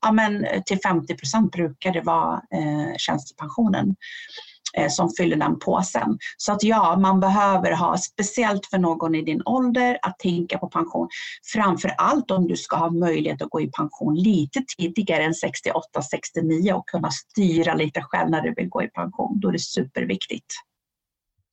ja, 0.02 0.12
men 0.12 0.46
till 0.66 0.78
50 0.80 1.16
procent 1.16 1.52
brukar 1.52 1.92
det 1.92 2.00
vara 2.00 2.42
tjänstepensionen. 2.96 3.96
Eh, 4.76 4.88
som 4.88 5.10
fyller 5.10 5.36
den 5.36 5.58
påsen. 5.58 6.18
Så 6.36 6.52
att 6.52 6.62
ja, 6.62 6.96
man 6.96 7.20
behöver 7.20 7.72
ha, 7.72 7.96
speciellt 7.96 8.66
för 8.66 8.78
någon 8.78 9.14
i 9.14 9.22
din 9.22 9.42
ålder, 9.44 9.98
att 10.02 10.18
tänka 10.18 10.58
på 10.58 10.68
pension. 10.68 11.08
Framför 11.52 11.94
allt 11.98 12.30
om 12.30 12.48
du 12.48 12.56
ska 12.56 12.76
ha 12.76 12.90
möjlighet 12.90 13.42
att 13.42 13.50
gå 13.50 13.60
i 13.60 13.70
pension 13.70 14.14
lite 14.14 14.62
tidigare 14.78 15.22
än 15.22 15.32
68-69 15.32 16.72
och 16.72 16.88
kunna 16.88 17.10
styra 17.10 17.74
lite 17.74 18.02
själv 18.02 18.30
när 18.30 18.42
du 18.42 18.54
vill 18.54 18.68
gå 18.68 18.82
i 18.82 18.88
pension. 18.88 19.40
Då 19.40 19.48
är 19.48 19.52
det 19.52 19.58
superviktigt. 19.58 20.54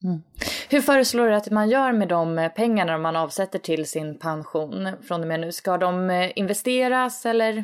Mm. 0.03 0.21
Hur 0.69 0.81
föreslår 0.81 1.27
du 1.27 1.35
att 1.35 1.51
man 1.51 1.69
gör 1.69 1.91
med 1.91 2.07
de 2.07 2.49
pengarna 2.55 2.97
man 2.97 3.15
avsätter 3.15 3.59
till 3.59 3.85
sin 3.85 4.19
pension 4.19 4.89
från 5.07 5.21
och 5.21 5.27
med 5.27 5.39
nu? 5.39 5.51
Ska 5.51 5.77
de 5.77 6.09
eh, 6.09 6.31
investeras 6.35 7.25
eller? 7.25 7.63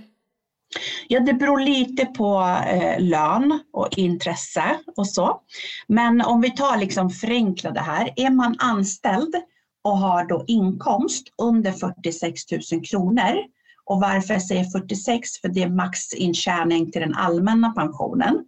Ja, 1.07 1.19
det 1.19 1.33
beror 1.33 1.59
lite 1.59 2.05
på 2.05 2.59
eh, 2.67 2.99
lön 2.99 3.59
och 3.73 3.87
intresse 3.97 4.79
och 4.97 5.07
så. 5.07 5.41
Men 5.87 6.21
om 6.21 6.41
vi 6.41 6.51
tar 6.51 6.77
liksom 6.77 7.09
förenklade 7.09 7.79
här. 7.79 8.13
Är 8.15 8.29
man 8.29 8.55
anställd 8.59 9.35
och 9.83 9.97
har 9.97 10.25
då 10.25 10.43
inkomst 10.47 11.27
under 11.41 11.71
46 11.71 12.41
000 12.71 12.85
kronor 12.85 13.37
och 13.85 13.99
varför 13.99 14.33
jag 14.33 14.43
säger 14.43 14.63
46? 14.63 15.41
För 15.41 15.47
det 15.47 15.63
är 15.63 15.69
maxintjäning 15.69 16.91
till 16.91 17.01
den 17.01 17.15
allmänna 17.15 17.71
pensionen. 17.71 18.39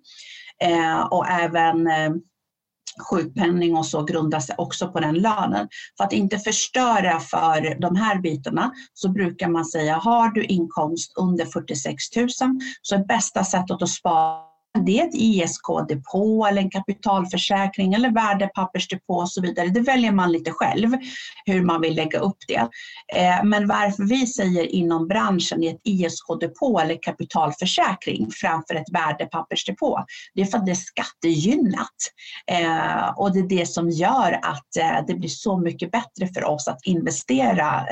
Eh, 0.64 1.02
och 1.02 1.28
även 1.30 1.88
eh, 1.88 2.12
sjukpenning 3.10 3.76
och 3.76 3.86
så 3.86 4.04
grundar 4.04 4.40
sig 4.40 4.56
också 4.58 4.92
på 4.92 5.00
den 5.00 5.16
lönen. 5.16 5.68
För 5.98 6.04
att 6.04 6.14
inte 6.14 6.40
förstöra 6.40 7.20
för 7.20 7.82
de 7.82 7.96
här 7.96 8.22
bitarna 8.22 8.72
så 8.94 9.10
brukar 9.10 9.50
man 9.50 9.66
säga 9.66 9.96
har 9.96 10.30
du 10.30 10.44
inkomst 10.46 11.14
under 11.18 11.46
46 11.46 12.16
000 12.16 12.30
så 12.82 12.96
är 12.96 13.06
bästa 13.06 13.44
sättet 13.44 13.82
att 13.82 13.90
spara 13.90 14.53
det 14.80 15.00
är 15.00 15.08
ett 15.08 15.16
ISK-depå 15.16 16.48
eller 16.48 16.62
en 16.62 16.70
kapitalförsäkring 16.70 17.94
eller 17.94 18.10
värdepappersdepå 18.10 19.14
och 19.14 19.30
så 19.30 19.42
vidare. 19.42 19.68
Det 19.68 19.80
väljer 19.80 20.12
man 20.12 20.32
lite 20.32 20.52
själv 20.52 20.90
hur 21.46 21.64
man 21.64 21.82
vill 21.82 21.96
lägga 21.96 22.20
upp 22.20 22.38
det. 22.48 22.68
Eh, 23.16 23.44
men 23.44 23.68
varför 23.68 24.04
vi 24.04 24.28
säger 24.28 24.66
inom 24.66 25.08
branschen 25.08 25.64
i 25.64 25.68
ett 25.68 25.82
ISK-depå 25.84 26.80
eller 26.80 26.98
kapitalförsäkring 27.02 28.32
framför 28.32 28.76
ett 28.76 28.90
värdepappersdepå, 28.92 30.06
det 30.34 30.42
är 30.42 30.46
för 30.46 30.58
att 30.58 30.66
det 30.66 30.72
är 30.72 30.76
skattegynnat. 30.76 31.90
Eh, 32.52 33.10
och 33.16 33.34
det 33.34 33.40
är 33.40 33.60
det 33.60 33.66
som 33.66 33.90
gör 33.90 34.40
att 34.44 34.78
eh, 34.80 35.06
det 35.08 35.14
blir 35.14 35.30
så 35.30 35.58
mycket 35.58 35.92
bättre 35.92 36.28
för 36.34 36.44
oss 36.44 36.68
att 36.68 36.80
investera 36.86 37.84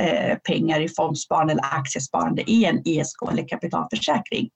pengar 0.48 0.80
i 0.80 0.90
fondsparande 0.90 1.54
eller 1.54 1.64
aktiesparande 1.64 2.52
i 2.52 2.66
en 2.66 2.88
ISK 2.88 3.18
eller 3.32 3.48
kapitalförsäkring. 3.48 4.50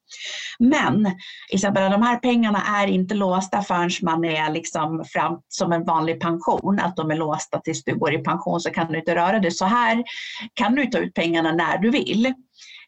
Men 0.59 1.11
Isabella, 1.51 1.89
de 1.89 2.01
här 2.01 2.14
här 2.15 2.19
pengarna 2.19 2.61
är 2.81 2.87
inte 2.87 3.15
låsta 3.15 3.61
förrän 3.61 3.89
man 4.01 4.25
är 4.25 4.51
liksom 4.51 5.03
fram 5.13 5.39
som 5.47 5.71
en 5.71 5.85
vanlig 5.85 6.19
pension, 6.19 6.79
att 6.79 6.95
de 6.95 7.11
är 7.11 7.15
låsta 7.15 7.59
tills 7.59 7.83
du 7.83 7.95
går 7.95 8.13
i 8.13 8.17
pension 8.17 8.59
så 8.59 8.69
kan 8.69 8.91
du 8.91 8.99
inte 8.99 9.15
röra 9.15 9.39
det. 9.39 9.51
Så 9.51 9.65
här 9.65 10.03
kan 10.53 10.75
du 10.75 10.85
ta 10.85 10.97
ut 10.97 11.13
pengarna 11.13 11.51
när 11.51 11.77
du 11.77 11.89
vill. 11.91 12.33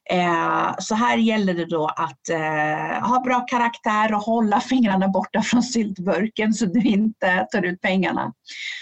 Eh, 0.09 0.75
så 0.79 0.95
här 0.95 1.17
gäller 1.17 1.53
det 1.53 1.65
då 1.65 1.87
att 1.87 2.29
eh, 2.29 3.07
ha 3.07 3.21
bra 3.23 3.39
karaktär 3.39 4.13
och 4.13 4.21
hålla 4.21 4.61
fingrarna 4.61 5.07
borta 5.07 5.41
från 5.41 5.63
syltburken 5.63 6.53
så 6.53 6.65
du 6.65 6.81
inte 6.81 7.47
tar 7.51 7.65
ut 7.65 7.81
pengarna. 7.81 8.33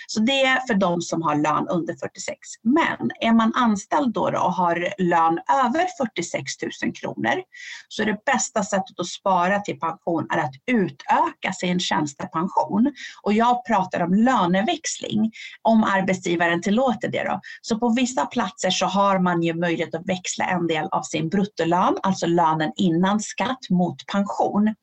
Så 0.07 0.19
det 0.19 0.41
är 0.41 0.67
för 0.67 0.73
de 0.73 1.01
som 1.01 1.21
har 1.21 1.35
lön 1.35 1.67
under 1.67 1.93
46. 1.93 2.37
Men 2.63 3.11
är 3.19 3.33
man 3.33 3.53
anställd 3.55 4.13
då, 4.13 4.29
då 4.29 4.39
och 4.39 4.53
har 4.53 4.93
lön 4.97 5.39
över 5.65 5.87
46 5.97 6.53
000 6.83 6.93
kronor 6.93 7.41
så 7.87 8.01
är 8.01 8.05
det 8.05 8.25
bästa 8.25 8.63
sättet 8.63 8.99
att 8.99 9.07
spara 9.07 9.59
till 9.59 9.79
pension 9.79 10.27
är 10.29 10.37
att 10.37 10.53
utöka 10.67 11.53
sin 11.53 11.79
tjänstepension. 11.79 12.93
Och 13.23 13.33
jag 13.33 13.65
pratar 13.65 14.03
om 14.03 14.13
löneväxling 14.13 15.31
om 15.61 15.83
arbetsgivaren 15.83 16.61
tillåter 16.61 17.07
det. 17.07 17.23
Då. 17.23 17.39
Så 17.61 17.79
på 17.79 17.89
vissa 17.89 18.25
platser 18.25 18.69
så 18.69 18.85
har 18.85 19.19
man 19.19 19.43
ju 19.43 19.53
möjlighet 19.53 19.95
att 19.95 20.09
växla 20.09 20.45
en 20.45 20.67
del 20.67 20.85
av 20.91 21.01
sin 21.01 21.14
bruttolön, 21.23 21.97
alltså 22.03 22.25
lönen 22.25 22.71
innan 22.75 23.19
skatt, 23.19 23.69
mot 23.69 24.05
pension. 24.05 24.75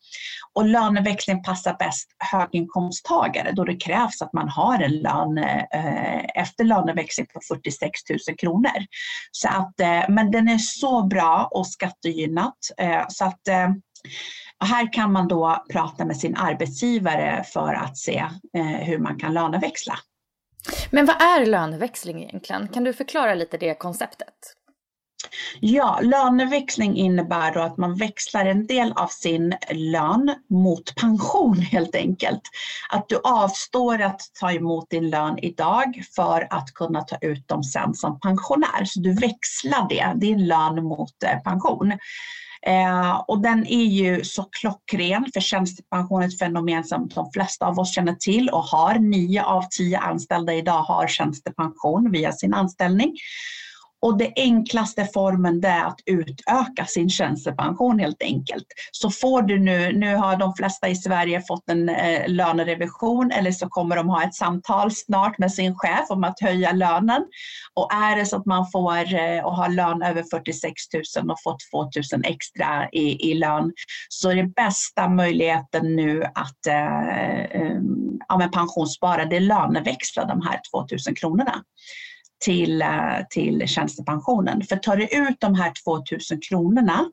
Och 0.53 0.65
löneväxling 0.65 1.43
passar 1.43 1.77
bäst 1.79 2.09
höginkomsttagare 2.19 3.53
då 3.53 3.65
det 3.65 3.77
krävs 3.77 4.23
att 4.23 4.33
man 4.33 4.49
har 4.49 4.79
en 4.79 4.97
lön 4.97 5.39
eh, 5.39 6.25
efter 6.35 6.65
löneväxling 6.65 7.27
på 7.35 7.41
46 7.49 8.01
000 8.11 8.19
kronor. 8.39 8.87
Så 9.31 9.49
att, 9.49 9.81
eh, 9.81 10.03
men 10.09 10.31
den 10.31 10.49
är 10.49 10.59
så 10.59 11.03
bra 11.03 11.49
och 11.51 11.67
skattegynnat 11.67 12.59
eh, 12.79 13.05
så 13.09 13.25
att 13.25 13.49
eh, 13.49 13.69
här 14.65 14.93
kan 14.93 15.13
man 15.13 15.29
då 15.29 15.65
prata 15.73 16.05
med 16.05 16.17
sin 16.17 16.37
arbetsgivare 16.37 17.45
för 17.45 17.75
att 17.75 17.97
se 17.97 18.25
eh, 18.57 18.65
hur 18.65 18.99
man 18.99 19.19
kan 19.19 19.35
löneväxla. 19.35 19.95
Men 20.91 21.07
vad 21.07 21.23
är 21.23 21.47
löneväxling 21.47 22.23
egentligen? 22.23 22.69
Kan 22.69 22.85
du 22.85 22.93
förklara 22.93 23.35
lite 23.35 23.59
det 23.59 23.75
konceptet? 23.75 24.35
Ja, 25.61 25.99
löneväxling 26.03 26.97
innebär 26.97 27.55
då 27.55 27.61
att 27.61 27.77
man 27.77 27.97
växlar 27.97 28.47
en 28.47 28.67
del 28.67 28.93
av 28.93 29.07
sin 29.07 29.55
lön 29.71 30.35
mot 30.51 30.95
pension 30.95 31.59
helt 31.59 31.95
enkelt. 31.95 32.43
Att 32.89 33.09
du 33.09 33.21
avstår 33.25 34.03
att 34.03 34.21
ta 34.41 34.53
emot 34.53 34.91
din 34.91 35.11
lön 35.11 35.39
idag 35.39 36.05
för 36.17 36.47
att 36.51 36.75
kunna 36.75 37.03
ta 37.03 37.17
ut 37.21 37.49
dem 37.49 37.63
sen 37.63 37.95
som 37.95 38.21
pensionär. 38.21 38.85
Så 38.85 39.01
du 39.01 39.13
växlar 39.13 39.89
det, 39.89 40.13
din 40.27 40.47
lön 40.47 40.85
mot 40.85 41.23
eh, 41.23 41.39
pension. 41.39 41.93
Eh, 42.67 43.21
och 43.29 43.43
den 43.43 43.67
är 43.67 43.85
ju 43.85 44.25
så 44.25 44.43
klockren 44.43 45.27
för 45.35 45.41
tjänstepension 45.41 46.23
är 46.23 46.27
ett 46.27 46.39
fenomen 46.39 46.85
som 46.85 47.09
de 47.09 47.31
flesta 47.33 47.67
av 47.67 47.79
oss 47.79 47.95
känner 47.95 48.15
till 48.15 48.49
och 48.49 48.65
har. 48.65 48.95
Nio 48.95 49.43
av 49.45 49.63
tio 49.71 49.99
anställda 49.99 50.55
idag 50.55 50.83
har 50.83 51.07
tjänstepension 51.07 52.13
via 52.13 52.33
sin 52.33 52.55
anställning. 52.55 53.17
Och 54.03 54.19
det 54.19 54.33
enklaste 54.37 55.09
formen 55.15 55.61
det 55.61 55.69
är 55.69 55.85
att 55.85 56.01
utöka 56.07 56.87
sin 56.87 57.11
tjänstepension 57.11 57.99
helt 57.99 58.23
enkelt. 58.23 58.67
Så 58.93 59.11
får 59.11 59.43
du 59.43 59.59
nu, 59.59 59.93
nu 59.93 60.15
har 60.15 60.37
de 60.37 60.55
flesta 60.55 60.89
i 60.89 60.97
Sverige 60.97 61.43
fått 61.49 61.71
en 61.71 61.89
eh, 61.89 62.29
lönerevision 62.29 63.31
eller 63.31 63.53
så 63.53 63.69
kommer 63.69 63.97
de 63.97 64.09
ha 64.09 64.25
ett 64.25 64.35
samtal 64.35 64.91
snart 64.91 65.39
med 65.39 65.53
sin 65.53 65.75
chef 65.75 66.11
om 66.11 66.25
att 66.25 66.41
höja 66.41 66.73
lönen. 66.73 67.27
Och 67.75 67.93
är 67.93 68.17
det 68.17 68.27
så 68.27 68.37
att 68.37 68.47
man 68.47 68.71
får 68.71 69.15
eh, 69.15 69.45
och 69.45 69.57
har 69.57 69.69
lön 69.69 70.03
över 70.03 70.25
46 70.31 70.73
000 71.17 71.31
och 71.31 71.43
fått 71.45 71.59
2 71.73 71.83
000 71.83 71.91
extra 72.25 72.89
i, 72.93 73.31
i 73.31 73.35
lön 73.35 73.73
så 74.09 74.31
är 74.31 74.35
det 74.35 74.55
bästa 74.55 75.09
möjligheten 75.09 75.97
nu 75.97 76.25
att 76.25 76.67
eh, 76.67 77.39
eh 77.47 77.79
ja, 78.29 78.49
pensionsspara, 78.53 79.25
det 79.25 79.37
är 79.37 79.41
löneväxla 79.41 80.25
de 80.25 80.43
här 80.43 80.61
2 80.73 80.87
000 81.09 81.17
kronorna 81.17 81.63
till, 82.43 82.83
eh, 82.83 83.19
till 83.31 83.69
tjänstepensionen. 83.69 84.63
För 84.63 84.77
tar 84.77 84.97
du 84.97 85.05
ut 85.05 85.37
de 85.41 85.55
här 85.55 85.73
2000 85.85 86.41
kronorna 86.49 87.11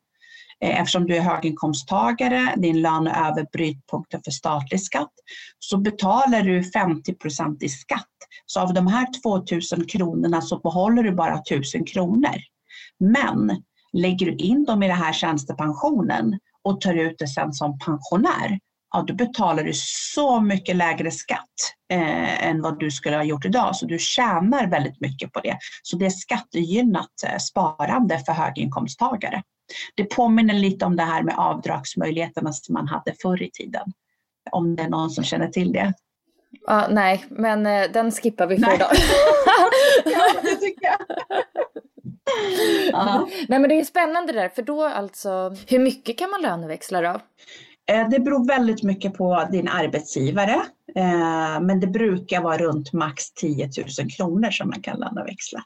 eh, 0.64 0.80
eftersom 0.80 1.08
du 1.08 1.16
är 1.16 1.22
höginkomsttagare, 1.22 2.54
din 2.58 2.82
lön 2.82 3.08
är 3.08 3.32
över 3.32 3.48
brytpunkten 3.54 4.22
för 4.24 4.32
statlig 4.32 4.82
skatt, 4.82 5.14
så 5.60 5.78
betalar 5.78 6.42
du 6.42 6.64
50 6.64 7.16
i 7.66 7.70
skatt. 7.70 8.06
Så 8.46 8.60
av 8.60 8.74
de 8.74 8.88
här 8.88 9.08
2000 9.24 9.86
kronorna 9.86 10.42
så 10.42 10.60
behåller 10.60 11.04
du 11.04 11.12
bara 11.12 11.38
1000 11.38 11.86
kronor. 11.86 12.36
Men 13.00 13.64
lägger 13.94 14.26
du 14.26 14.36
in 14.36 14.66
dem 14.66 14.84
i 14.84 14.88
den 14.88 14.98
här 14.98 15.14
tjänstepensionen 15.14 16.40
och 16.64 16.82
tar 16.82 16.94
ut 16.94 17.16
det 17.20 17.28
sen 17.28 17.54
som 17.54 17.80
pensionär, 17.80 18.60
ja, 18.92 19.04
då 19.08 19.14
betalar 19.14 19.64
du 19.64 19.72
så 19.74 20.42
mycket 20.42 20.76
lägre 20.76 21.12
skatt 21.12 21.74
eh, 21.92 22.48
än 22.48 22.62
vad 22.62 22.80
du 22.80 22.92
skulle 22.92 23.16
ha 23.16 23.24
gjort 23.24 23.46
idag. 23.46 23.76
Så 23.76 23.86
du 23.86 24.00
tjänar 24.00 24.68
väldigt 24.68 25.02
mycket 25.02 25.32
på 25.32 25.40
det. 25.40 25.58
Så 25.84 25.98
det 25.98 26.06
är 26.06 26.10
skattegynnat 26.10 27.12
eh, 27.26 27.38
sparande 27.38 28.20
för 28.20 28.34
höginkomsttagare. 28.34 29.44
Det 29.96 30.04
påminner 30.04 30.54
lite 30.54 30.86
om 30.86 30.96
det 30.96 31.04
här 31.04 31.24
med 31.24 31.36
avdragsmöjligheterna 31.38 32.54
som 32.54 32.74
man 32.74 32.88
hade 32.88 33.14
förr 33.22 33.44
i 33.44 33.52
tiden. 33.52 33.94
Om 34.52 34.76
det 34.76 34.84
är 34.84 34.90
någon 34.90 35.10
som 35.10 35.24
känner 35.24 35.48
till 35.48 35.72
det. 35.72 35.94
Ja, 36.68 36.88
nej, 36.90 37.26
men 37.30 37.66
eh, 37.66 37.92
den 37.92 38.12
skippar 38.12 38.48
vi 38.48 38.58
för 38.58 38.76
idag. 38.76 38.92
ja, 40.06 40.34
det 40.42 40.56
tycker 40.56 40.86
jag. 40.86 41.00
Nej 43.48 43.60
men 43.60 43.70
det 43.70 43.80
är 43.80 43.84
spännande 43.84 44.34
där, 44.34 44.50
för 44.50 44.62
då 44.62 44.84
alltså, 44.84 45.56
hur 45.68 45.80
mycket 45.80 46.18
kan 46.18 46.30
man 46.30 46.42
löneväxla 46.42 47.02
då? 47.02 47.20
Eh, 47.90 48.10
det 48.10 48.20
beror 48.20 48.48
väldigt 48.48 48.84
mycket 48.84 49.14
på 49.14 49.48
din 49.52 49.68
arbetsgivare, 49.68 50.56
eh, 50.96 51.62
men 51.62 51.80
det 51.80 51.88
brukar 51.88 52.42
vara 52.42 52.58
runt 52.58 52.94
max 52.94 53.32
10 53.34 53.70
000 54.00 54.10
kronor 54.10 54.52
som 54.52 54.70
man 54.70 54.82
kan 54.82 55.00
löneväxla. 55.00 55.64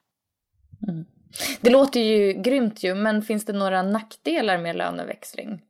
Mm. 0.88 1.06
Det 1.62 1.70
låter 1.70 2.00
ju 2.00 2.34
grymt 2.34 2.84
ju, 2.84 2.96
men 2.96 3.22
finns 3.22 3.46
det 3.46 3.54
några 3.54 3.84
nackdelar 3.84 4.58
med 4.58 4.76
löneväxling? 4.76 5.62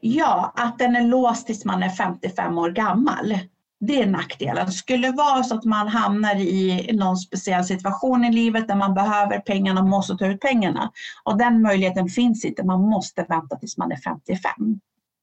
Ja, 0.00 0.52
att 0.56 0.78
den 0.78 0.96
är 0.96 1.02
låst 1.02 1.46
tills 1.46 1.64
man 1.64 1.82
är 1.82 1.88
55 1.88 2.58
år 2.58 2.70
gammal. 2.70 3.38
Det 3.80 4.02
är 4.02 4.06
nackdelen. 4.06 4.72
Skulle 4.72 5.06
det 5.06 5.16
vara 5.16 5.42
så 5.42 5.54
att 5.54 5.64
man 5.64 5.88
hamnar 5.88 6.34
i 6.36 6.90
någon 6.92 7.16
speciell 7.16 7.64
situation 7.64 8.24
i 8.24 8.32
livet 8.32 8.68
där 8.68 8.74
man 8.74 8.94
behöver 8.94 9.38
pengarna 9.38 9.80
och 9.80 9.88
måste 9.88 10.16
ta 10.16 10.26
ut 10.26 10.40
pengarna. 10.40 10.92
Och 11.24 11.38
den 11.38 11.62
möjligheten 11.62 12.08
finns 12.08 12.44
inte, 12.44 12.64
man 12.64 12.80
måste 12.80 13.26
vänta 13.28 13.56
tills 13.56 13.78
man 13.78 13.92
är 13.92 13.96
55 13.96 14.80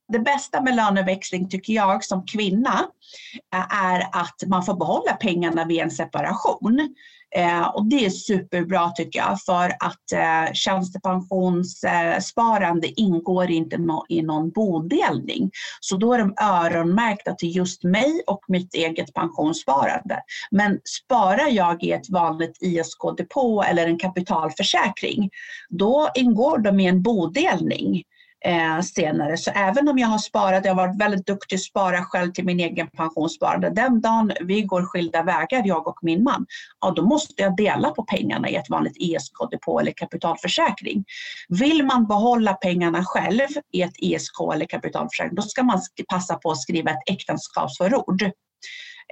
det 0.10 0.20
bästa 0.20 0.62
med 0.62 0.76
löneväxling 0.76 1.50
tycker 1.50 1.74
jag 1.74 2.04
som 2.04 2.26
kvinna 2.26 2.88
eh, 3.54 3.84
är 3.84 4.08
att 4.12 4.44
man 4.48 4.66
får 4.66 4.74
behålla 4.74 5.14
pengarna 5.14 5.66
vid 5.66 5.80
en 5.80 5.92
separation. 5.92 6.96
Eh, 7.36 7.68
och 7.68 7.86
det 7.86 8.06
är 8.06 8.10
superbra 8.10 8.90
tycker 8.90 9.20
jag 9.20 9.42
för 9.42 9.70
att 9.70 10.12
eh, 10.14 10.46
tjänstepensionssparande 10.54 12.88
eh, 12.88 12.94
ingår 12.96 13.52
inte 13.52 13.78
no 13.78 14.06
i 14.10 14.22
någon 14.22 14.50
bodelning. 14.50 15.52
Så 15.80 15.98
då 15.98 16.14
är 16.14 16.20
de 16.20 16.34
öronmärkta 16.42 17.34
till 17.34 17.56
just 17.56 17.84
mig 17.84 18.22
och 18.28 18.42
mitt 18.48 18.74
eget 18.74 19.14
pensionssparande. 19.14 20.24
Men 20.52 20.80
sparar 21.00 21.48
jag 21.50 21.84
i 21.84 21.92
ett 21.92 22.10
vanligt 22.10 22.58
ISK-depå 22.62 23.64
eller 23.64 23.88
en 23.88 24.00
kapitalförsäkring, 24.00 25.30
då 25.70 26.10
ingår 26.16 26.58
de 26.58 26.80
i 26.80 26.88
en 26.88 27.02
bodelning 27.02 28.04
eh, 28.46 28.82
senare. 28.82 29.38
Så 29.38 29.52
även 29.52 29.90
om 29.90 29.98
jag 29.98 30.08
har 30.08 30.18
sparat, 30.18 30.66
jag 30.66 30.76
har 30.76 30.88
varit 30.88 31.02
väldigt 31.02 31.26
duktig 31.26 31.56
att 31.56 31.62
spara 31.62 32.04
själv 32.04 32.32
till 32.32 32.46
min 32.46 32.60
egen 32.60 32.88
pensionssparande. 32.88 33.70
Den 33.70 34.02
dagen 34.02 34.32
vi 34.42 34.62
går 34.62 34.84
skilda 34.84 35.24
vägar, 35.24 35.64
jag 35.66 35.88
och 35.88 36.00
min 36.02 36.24
man, 36.24 36.46
ja, 36.82 36.92
då 36.92 37.06
måste 37.06 37.42
jag 37.42 37.56
dela 37.56 37.90
på 37.90 38.04
pengarna 38.04 38.50
i 38.50 38.56
ett 38.56 38.70
vanligt 38.70 38.98
ESK-depå 39.00 39.80
eller 39.80 39.92
kapitalförsäkring. 39.92 41.06
Vill 41.50 41.86
man 41.86 42.08
behålla 42.08 42.54
pengarna 42.54 43.04
själv 43.06 43.48
i 43.74 43.82
ett 43.82 43.96
ESK 44.02 44.54
eller 44.54 44.66
kapitalförsäkring, 44.66 45.36
då 45.36 45.42
ska 45.42 45.64
man 45.64 45.82
passa 46.10 46.36
på 46.36 46.52
att 46.52 46.62
skriva 46.62 46.92
ett 46.92 47.10
äktenskapsförord 47.10 48.22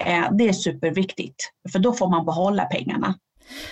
eh, 0.06 0.26
det 0.32 0.48
är 0.50 0.54
superviktigt, 0.54 1.52
för 1.72 1.80
då 1.80 1.94
får 1.94 2.10
man 2.10 2.26
behålla 2.26 2.66
pengarna. 2.66 3.16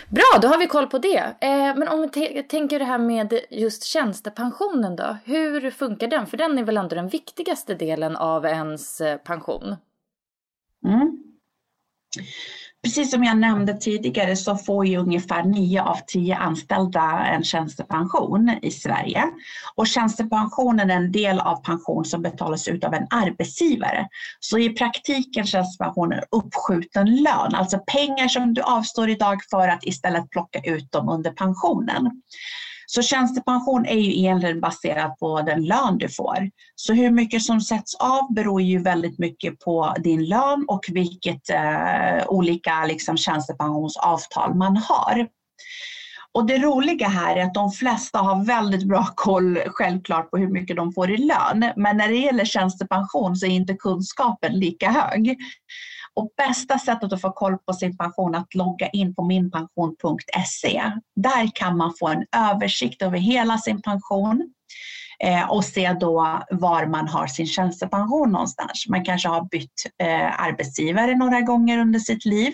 Bra, 0.10 0.40
då 0.42 0.48
har 0.48 0.58
vi 0.58 0.68
koll 0.68 0.88
på 0.88 0.98
det. 0.98 1.36
Eh, 1.42 1.76
men 1.76 1.88
om 1.88 2.02
vi 2.02 2.44
tänker 2.44 2.80
det 2.80 2.86
här 2.86 2.98
med 2.98 3.40
just 3.50 3.84
tjänstepensionen 3.84 4.96
då. 4.96 5.18
Hur 5.26 5.72
funkar 5.72 6.08
den? 6.08 6.28
För 6.28 6.38
den 6.38 6.58
är 6.58 6.64
väl 6.64 6.78
ändå 6.78 6.96
den 6.96 7.08
viktigaste 7.08 7.76
delen 7.76 8.16
av 8.16 8.46
ens 8.46 9.02
eh, 9.02 9.18
pension? 9.18 9.76
Mm. 10.86 11.24
Precis 12.86 13.12
som 13.12 13.24
jag 13.24 13.38
nämnde 13.38 13.74
tidigare 13.74 14.36
så 14.36 14.58
får 14.58 14.86
ju 14.86 14.98
ungefär 14.98 15.43
9 15.43 15.82
av 15.82 15.98
10 16.08 16.36
anställda 16.36 17.02
en 17.02 17.43
tjänstepension 17.43 18.60
i 18.62 18.71
Sverige. 18.71 19.24
Och 19.76 19.88
tjänstepensionen 19.88 20.91
är 20.91 20.95
en 20.95 21.12
del 21.12 21.39
av 21.39 21.63
pension 21.63 22.06
som 22.06 22.21
betalas 22.21 22.67
ut 22.67 22.84
av 22.84 22.93
en 22.93 23.08
arbetsgivare. 23.10 24.08
Så 24.39 24.58
i 24.58 24.69
praktiken 24.69 25.45
tjänstepensionen 25.45 26.19
uppskjuten 26.32 27.15
lön, 27.15 27.56
alltså 27.56 27.80
pengar 27.80 28.28
som 28.28 28.54
du 28.54 28.62
avstår 28.62 29.10
idag 29.10 29.39
för 29.50 29.67
att 29.67 29.86
istället 29.86 30.30
plocka 30.30 30.60
ut 30.60 30.91
dem 30.91 31.10
under 31.10 31.32
pensionen. 31.32 32.12
Så 32.86 33.02
tjänstepension 33.02 33.86
är 33.86 34.00
ju 34.00 34.17
egentligen 34.17 34.62
baserat 34.62 35.19
på 35.19 35.41
den 35.41 35.65
lön 35.65 35.98
du 35.98 36.10
får. 36.10 36.50
Så 36.76 36.93
hur 36.93 37.12
mycket 37.12 37.43
som 37.43 37.62
sätts 37.62 37.95
av 37.95 38.34
beror 38.34 38.62
ju 38.62 38.80
väldigt 38.80 39.19
mycket 39.19 39.60
på 39.60 39.95
din 40.00 40.26
lön 40.26 40.65
och 40.67 40.86
vilket 40.91 41.50
eh, 41.50 42.28
olika 42.28 42.86
liksom, 42.86 43.17
tjänstepensionsavtal 43.17 44.56
man 44.56 44.78
har. 44.78 45.28
Och 46.36 46.45
det 46.45 46.58
roliga 46.58 47.08
här 47.08 47.36
är 47.36 47.43
att 47.43 47.54
de 47.54 47.71
flesta 47.71 48.19
har 48.19 48.45
väldigt 48.45 48.88
bra 48.88 49.08
koll 49.15 49.60
självklart 49.67 50.32
på 50.32 50.38
hur 50.38 50.48
mycket 50.48 50.76
de 50.76 50.93
får 50.93 51.12
i 51.12 51.17
lön. 51.17 51.71
Men 51.76 51.98
när 51.98 52.08
det 52.08 52.17
gäller 52.17 52.45
tjänstepension 52.45 53.36
så 53.36 53.45
är 53.45 53.50
inte 53.50 53.74
kunskapen 53.74 54.60
lika 54.60 54.89
hög. 54.89 55.38
Och 56.15 56.30
bästa 56.38 56.80
sättet 56.80 57.13
att 57.13 57.21
få 57.21 57.32
koll 57.32 57.58
på 57.58 57.73
sin 57.73 57.97
pension 57.97 58.36
är 58.36 58.39
att 58.39 58.56
logga 58.56 58.88
in 58.88 59.15
på 59.15 59.23
minpension.se. 59.23 60.91
Där 61.15 61.56
kan 61.56 61.78
man 61.78 61.93
få 61.99 62.08
en 62.08 62.25
översikt 62.36 63.01
över 63.01 63.17
hela 63.17 63.58
sin 63.58 63.82
pension 63.82 64.54
eh, 65.19 65.49
och 65.51 65.65
se 65.65 65.93
då 65.93 66.43
var 66.51 66.86
man 66.86 67.08
har 67.08 67.28
sin 67.28 67.47
tjänstepension 67.47 68.32
någonstans. 68.32 68.86
Man 68.89 69.06
kanske 69.06 69.30
har 69.30 69.47
bytt 69.51 69.86
eh, 70.04 70.41
arbetsgivare 70.41 71.15
några 71.15 71.41
gånger 71.41 71.78
under 71.78 71.99
sitt 71.99 72.25
liv. 72.25 72.54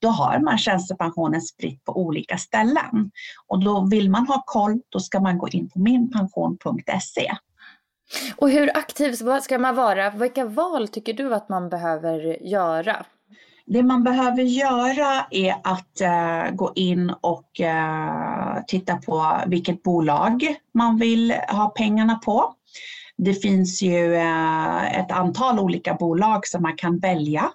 Då 0.00 0.08
har 0.08 0.38
man 0.38 0.58
tjänstepensionen 0.58 1.40
spritt 1.40 1.84
på 1.84 1.96
olika 1.96 2.38
ställen. 2.38 3.10
Och 3.46 3.64
då 3.64 3.86
vill 3.90 4.10
man 4.10 4.26
ha 4.26 4.42
koll, 4.46 4.80
då 4.88 5.00
ska 5.00 5.20
man 5.20 5.38
gå 5.38 5.48
in 5.48 5.70
på 5.70 5.78
minpension.se. 5.78 7.32
Och 8.36 8.50
hur 8.50 8.76
aktiv 8.76 9.12
ska 9.42 9.58
man 9.58 9.74
vara? 9.74 10.10
Vilka 10.10 10.44
val 10.44 10.88
tycker 10.88 11.12
du 11.12 11.34
att 11.34 11.48
man 11.48 11.68
behöver 11.68 12.42
göra? 12.42 13.06
Det 13.66 13.82
man 13.82 14.02
behöver 14.02 14.42
göra 14.42 15.26
är 15.30 15.54
att 15.64 16.00
uh, 16.02 16.56
gå 16.56 16.72
in 16.74 17.10
och 17.20 17.60
uh, 17.60 18.64
titta 18.66 18.96
på 18.96 19.40
vilket 19.46 19.82
bolag 19.82 20.56
man 20.74 20.98
vill 20.98 21.32
ha 21.48 21.68
pengarna 21.68 22.14
på. 22.14 22.54
Det 23.16 23.34
finns 23.34 23.82
ju 23.82 24.14
uh, 24.14 24.98
ett 24.98 25.10
antal 25.12 25.58
olika 25.58 25.94
bolag 25.94 26.46
som 26.46 26.62
man 26.62 26.76
kan 26.76 26.98
välja. 26.98 27.50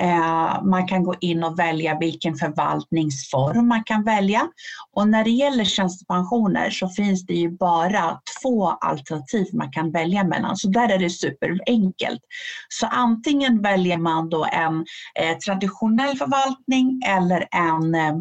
Eh, 0.00 0.62
man 0.64 0.88
kan 0.88 1.04
gå 1.04 1.14
in 1.20 1.44
och 1.44 1.58
välja 1.58 1.98
vilken 1.98 2.34
förvaltningsform 2.34 3.68
man 3.68 3.84
kan 3.84 4.04
välja. 4.04 4.48
Och 4.92 5.08
när 5.08 5.24
det 5.24 5.30
gäller 5.30 5.64
tjänstepensioner 5.64 6.70
så 6.70 6.88
finns 6.88 7.26
det 7.26 7.34
ju 7.34 7.50
bara 7.50 8.20
två 8.42 8.66
alternativ 8.68 9.46
man 9.52 9.72
kan 9.72 9.92
välja 9.92 10.24
mellan. 10.24 10.56
Så 10.56 10.68
där 10.68 10.88
är 10.92 10.98
det 10.98 11.10
superenkelt. 11.10 12.20
Så 12.68 12.86
antingen 12.86 13.62
väljer 13.62 13.98
man 13.98 14.28
då 14.28 14.46
en 14.52 14.84
eh, 15.20 15.36
traditionell 15.38 16.16
förvaltning 16.16 17.02
eller 17.06 17.48
en 17.50 17.94
eh, 17.94 18.20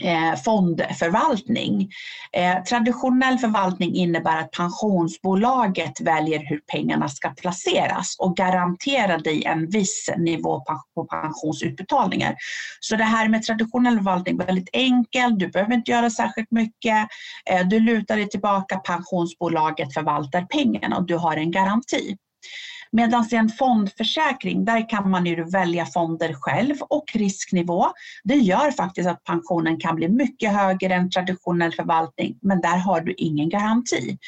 eh, 0.00 0.34
fondförvaltning. 0.44 1.90
Eh, 2.32 2.62
traditionell 2.62 3.38
förvaltning 3.38 3.94
innebär 3.94 4.36
att 4.36 4.50
pensionsbolaget 4.50 6.00
väljer 6.00 6.38
hur 6.38 6.60
pengarna 6.72 7.08
ska 7.08 7.30
placeras 7.30 8.16
och 8.18 8.36
garanterar 8.36 9.18
dig 9.18 9.44
en 9.44 9.70
viss 9.70 10.10
nivå 10.16 10.64
på 10.94 11.04
pensionsutbetalningar. 11.04 12.36
Så 12.80 12.96
det 12.96 13.04
här 13.04 13.28
med 13.28 13.42
traditionell 13.42 13.96
förvaltning 13.96 14.40
är 14.40 14.46
väldigt 14.46 14.70
enkelt, 14.72 15.38
du 15.38 15.48
behöver 15.48 15.74
inte 15.74 15.90
göra 15.90 16.10
särskilt 16.10 16.50
mycket. 16.50 17.08
Eh, 17.50 17.66
du 17.66 17.80
lutar 17.80 18.16
dig 18.16 18.28
tillbaka, 18.28 18.76
pensionsbolaget 18.76 19.94
förvaltar 19.94 20.42
pengarna 20.42 20.96
och 20.96 21.06
du 21.06 21.16
har 21.16 21.36
en 21.36 21.50
garanti. 21.50 22.16
Medan 22.96 23.28
i 23.30 23.34
en 23.34 23.48
fondförsäkring, 23.48 24.64
där 24.64 24.88
kan 24.88 25.10
man 25.10 25.26
ju 25.26 25.44
välja 25.44 25.86
fonder 25.86 26.34
själv 26.34 26.74
och 26.80 27.04
risknivå. 27.14 27.86
Det 28.24 28.34
gör 28.34 28.70
faktiskt 28.70 29.08
att 29.08 29.24
pensionen 29.24 29.80
kan 29.80 29.96
bli 29.96 30.08
mycket 30.08 30.52
högre 30.52 30.94
än 30.94 31.10
traditionell 31.10 31.72
förvaltning, 31.72 32.38
men 32.42 32.60
där 32.60 32.76
har 32.76 33.00
du 33.00 33.14
ingen 33.16 33.48
garanti. 33.48 34.18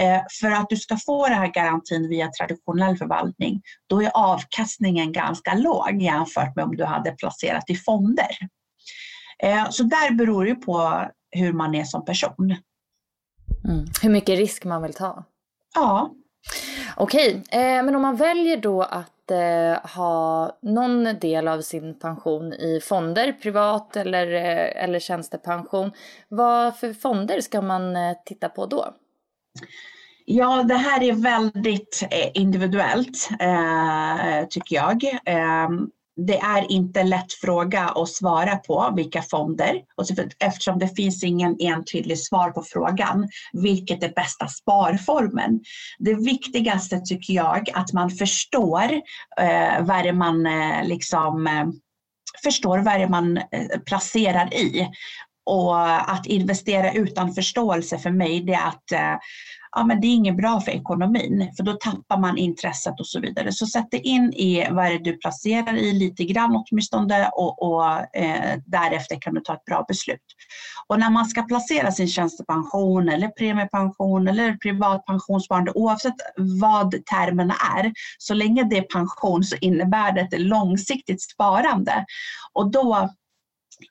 Eh, 0.00 0.20
för 0.40 0.50
att 0.50 0.68
du 0.68 0.76
ska 0.76 0.96
få 0.96 1.28
den 1.28 1.38
här 1.38 1.52
garantin 1.52 2.08
via 2.08 2.30
traditionell 2.30 2.96
förvaltning, 2.96 3.62
då 3.86 4.02
är 4.02 4.10
avkastningen 4.14 5.12
ganska 5.12 5.54
låg 5.54 6.02
jämfört 6.02 6.56
med 6.56 6.64
om 6.64 6.76
du 6.76 6.84
hade 6.84 7.12
placerat 7.12 7.70
i 7.70 7.76
fonder. 7.76 8.30
Eh, 9.42 9.70
så 9.70 9.82
där 9.82 10.14
beror 10.14 10.44
det 10.44 10.54
på 10.54 11.04
hur 11.30 11.52
man 11.52 11.74
är 11.74 11.84
som 11.84 12.04
person. 12.04 12.56
Mm. 13.64 13.84
Hur 14.02 14.10
mycket 14.10 14.38
risk 14.38 14.64
man 14.64 14.82
vill 14.82 14.94
ta. 14.94 15.24
Ja, 15.74 16.10
Okej, 16.96 17.42
eh, 17.50 17.58
men 17.58 17.94
om 17.94 18.02
man 18.02 18.16
väljer 18.16 18.56
då 18.56 18.82
att 18.82 19.30
eh, 19.30 19.90
ha 19.96 20.58
någon 20.62 21.04
del 21.20 21.48
av 21.48 21.60
sin 21.60 21.98
pension 21.98 22.52
i 22.52 22.80
fonder, 22.82 23.32
privat 23.32 23.96
eller, 23.96 24.32
eh, 24.32 24.84
eller 24.84 24.98
tjänstepension. 24.98 25.90
Vad 26.28 26.76
för 26.76 26.92
fonder 26.92 27.40
ska 27.40 27.60
man 27.60 27.96
eh, 27.96 28.16
titta 28.24 28.48
på 28.48 28.66
då? 28.66 28.94
Ja, 30.24 30.62
det 30.62 30.74
här 30.74 31.02
är 31.02 31.12
väldigt 31.12 32.08
eh, 32.10 32.30
individuellt 32.34 33.28
eh, 33.40 34.48
tycker 34.50 34.76
jag 34.76 35.20
ehm, 35.24 35.90
det 36.16 36.38
är 36.38 36.72
inte 36.72 37.00
en 37.00 37.08
lätt 37.08 37.32
fråga 37.32 37.82
att 37.82 38.08
svara 38.08 38.56
på 38.56 38.92
vilka 38.96 39.22
fonder 39.22 39.82
eftersom 40.38 40.78
det 40.78 40.88
finns 40.88 41.24
ingen 41.24 41.56
entydig 41.60 42.18
svar 42.18 42.50
på 42.50 42.62
frågan 42.62 43.28
vilket 43.52 44.02
är 44.02 44.12
bästa 44.14 44.48
sparformen. 44.48 45.60
Det 45.98 46.14
viktigaste 46.14 47.00
tycker 47.00 47.34
jag 47.34 47.70
att 47.74 47.92
man 47.92 48.10
förstår 48.10 48.92
eh, 49.40 49.80
vad 49.80 50.04
det 50.04 50.12
man 50.12 50.46
eh, 50.46 50.84
liksom 50.84 51.46
eh, 51.46 51.66
förstår 52.44 52.78
vad 52.78 53.00
det 53.00 53.08
man 53.08 53.36
eh, 53.36 53.80
placerar 53.86 54.54
i. 54.54 54.88
Och 55.46 56.10
att 56.10 56.26
investera 56.26 56.92
utan 56.92 57.34
förståelse 57.34 57.98
för 57.98 58.10
mig 58.10 58.40
det 58.40 58.54
är 58.54 58.68
att 58.68 58.92
eh, 58.92 59.18
ja, 59.74 59.84
men 59.84 60.00
det 60.00 60.06
är 60.06 60.14
inget 60.14 60.36
bra 60.36 60.60
för 60.60 60.72
ekonomin 60.72 61.52
för 61.56 61.64
då 61.64 61.72
tappar 61.72 62.18
man 62.18 62.38
intresset 62.38 63.00
och 63.00 63.06
så 63.06 63.20
vidare. 63.20 63.52
Så 63.52 63.66
sätt 63.66 63.90
dig 63.90 64.00
in 64.00 64.32
i 64.32 64.66
vad 64.70 64.84
det 64.84 64.94
är 64.94 64.98
du 64.98 65.18
placerar 65.18 65.76
i 65.76 65.92
lite 65.92 66.24
grann 66.24 66.64
åtminstone 66.70 67.28
och, 67.28 67.62
och 67.62 68.16
eh, 68.16 68.58
därefter 68.66 69.20
kan 69.20 69.34
du 69.34 69.40
ta 69.40 69.54
ett 69.54 69.64
bra 69.64 69.84
beslut. 69.88 70.20
Och 70.86 70.98
när 70.98 71.10
man 71.10 71.26
ska 71.26 71.42
placera 71.42 71.92
sin 71.92 72.08
tjänstepension 72.08 73.08
eller 73.08 73.28
premiepension 73.28 74.28
eller 74.28 74.52
privat 74.52 75.06
pensionssparande 75.06 75.72
oavsett 75.74 76.14
vad 76.60 76.90
termerna 76.90 77.54
är, 77.76 77.92
så 78.18 78.34
länge 78.34 78.64
det 78.64 78.78
är 78.78 78.82
pension 78.82 79.44
så 79.44 79.56
innebär 79.60 80.12
det 80.12 80.20
ett 80.20 80.40
långsiktigt 80.40 81.22
sparande. 81.22 82.04
Och 82.52 82.70
då 82.70 83.10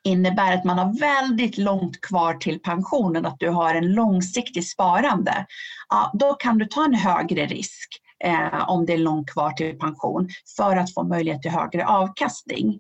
innebär 0.03 0.53
att 0.53 0.63
man 0.63 0.77
har 0.77 0.99
väldigt 0.99 1.57
långt 1.57 2.01
kvar 2.01 2.33
till 2.33 2.59
pensionen, 2.59 3.25
att 3.25 3.39
du 3.39 3.49
har 3.49 3.75
en 3.75 3.93
långsiktig 3.93 4.67
sparande, 4.67 5.45
ja, 5.89 6.11
då 6.13 6.33
kan 6.33 6.57
du 6.57 6.65
ta 6.65 6.85
en 6.85 6.93
högre 6.93 7.45
risk 7.45 7.89
eh, 8.23 8.69
om 8.69 8.85
det 8.85 8.93
är 8.93 8.97
långt 8.97 9.29
kvar 9.29 9.51
till 9.51 9.79
pension 9.79 10.29
för 10.57 10.77
att 10.77 10.93
få 10.93 11.03
möjlighet 11.03 11.41
till 11.41 11.51
högre 11.51 11.85
avkastning. 11.85 12.79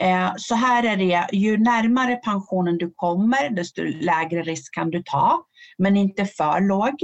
Eh, 0.00 0.32
så 0.36 0.54
här 0.54 0.84
är 0.84 0.96
det, 0.96 1.26
ju 1.32 1.58
närmare 1.58 2.16
pensionen 2.16 2.78
du 2.78 2.92
kommer, 2.96 3.50
desto 3.50 3.82
lägre 3.82 4.42
risk 4.42 4.74
kan 4.74 4.90
du 4.90 5.02
ta, 5.02 5.42
men 5.78 5.96
inte 5.96 6.24
för 6.24 6.60
låg. 6.60 6.94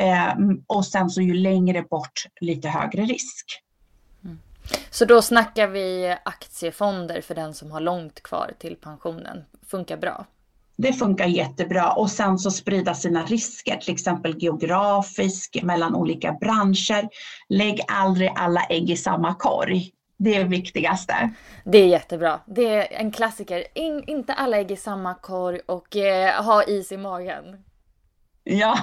Eh, 0.00 0.34
och 0.66 0.86
sen 0.86 1.10
så 1.10 1.20
ju 1.20 1.34
längre 1.34 1.82
bort, 1.82 2.26
lite 2.40 2.68
högre 2.68 3.02
risk. 3.02 3.63
Så 4.90 5.04
då 5.04 5.22
snackar 5.22 5.68
vi 5.68 6.16
aktiefonder 6.24 7.20
för 7.20 7.34
den 7.34 7.54
som 7.54 7.70
har 7.70 7.80
långt 7.80 8.22
kvar 8.22 8.50
till 8.58 8.76
pensionen. 8.76 9.44
Funkar 9.70 9.96
bra. 9.96 10.26
Det 10.76 10.92
funkar 10.92 11.26
jättebra 11.26 11.92
och 11.92 12.10
sen 12.10 12.38
så 12.38 12.50
sprida 12.50 12.94
sina 12.94 13.22
risker, 13.24 13.76
till 13.76 13.94
exempel 13.94 14.34
geografiskt, 14.38 15.62
mellan 15.62 15.94
olika 15.94 16.32
branscher. 16.32 17.08
Lägg 17.48 17.80
aldrig 17.88 18.32
alla 18.36 18.60
ägg 18.64 18.90
i 18.90 18.96
samma 18.96 19.34
korg. 19.34 19.90
Det 20.16 20.34
är 20.34 20.38
det 20.38 20.48
viktigaste. 20.48 21.30
Det 21.64 21.78
är 21.78 21.86
jättebra. 21.86 22.40
Det 22.46 22.68
är 22.68 23.00
en 23.00 23.12
klassiker. 23.12 23.64
In, 23.74 24.04
inte 24.06 24.32
alla 24.32 24.56
ägg 24.56 24.70
i 24.70 24.76
samma 24.76 25.14
korg 25.14 25.60
och 25.66 25.96
eh, 25.96 26.44
ha 26.44 26.64
is 26.64 26.92
i 26.92 26.96
magen. 26.96 27.44
Ja, 28.44 28.78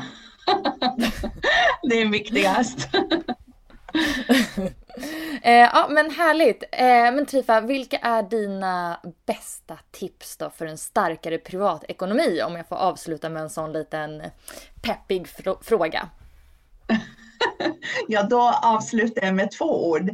det 1.89 2.01
är 2.01 2.09
viktigast. 2.09 2.89
eh, 5.43 5.53
ja, 5.53 5.87
men 5.89 6.11
härligt. 6.11 6.63
Eh, 6.71 6.85
men 6.85 7.25
Trifa, 7.25 7.61
vilka 7.61 7.97
är 7.97 8.23
dina 8.23 8.99
bästa 9.25 9.77
tips 9.91 10.37
då 10.37 10.49
för 10.49 10.65
en 10.65 10.77
starkare 10.77 11.37
privatekonomi? 11.37 12.41
Om 12.41 12.55
jag 12.55 12.67
får 12.67 12.75
avsluta 12.75 13.29
med 13.29 13.41
en 13.41 13.49
sån 13.49 13.73
liten 13.73 14.23
peppig 14.81 15.27
fr 15.27 15.63
fråga. 15.63 16.09
ja, 18.07 18.23
då 18.23 18.41
avslutar 18.63 19.25
jag 19.25 19.35
med 19.35 19.51
två 19.51 19.89
ord. 19.89 20.09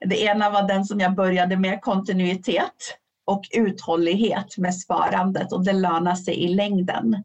Det 0.00 0.22
ena 0.22 0.50
var 0.50 0.68
den 0.68 0.84
som 0.84 1.00
jag 1.00 1.14
började 1.14 1.56
med, 1.56 1.80
kontinuitet 1.80 2.96
och 3.24 3.42
uthållighet 3.52 4.58
med 4.58 4.74
sparandet 4.74 5.52
och 5.52 5.64
det 5.64 5.72
lönar 5.72 6.14
sig 6.14 6.34
i 6.44 6.48
längden. 6.48 7.24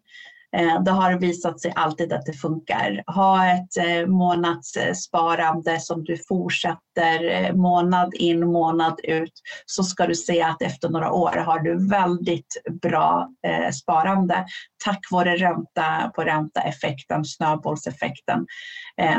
Eh, 0.56 0.84
det 0.84 0.91
har 0.91 1.20
visat 1.20 1.60
sig 1.62 1.74
alltid 1.76 2.13
att 2.13 2.26
det 2.26 2.34
funkar. 2.34 3.04
Ha 3.08 3.54
ett 3.54 3.78
eh, 3.78 4.08
månadssparande 4.08 5.80
som 5.80 6.04
du 6.04 6.18
fortsätter 6.28 7.30
eh, 7.30 7.54
månad 7.54 8.13
in 8.13 8.48
månad 8.48 9.00
ut 9.04 9.34
så 9.65 9.84
ska 9.84 10.08
du 10.08 10.15
se 10.15 10.41
att 10.41 10.62
efter 10.62 10.89
några 10.89 11.12
år 11.12 11.32
har 11.32 11.60
du 11.60 11.88
väldigt 11.89 12.63
bra 12.82 13.30
sparande 13.74 14.46
tack 14.86 15.00
vare 15.12 15.36
ränta 15.36 16.12
på 16.15 16.24
ränta-effekten, 16.24 17.26
snöbollseffekten 17.26 18.46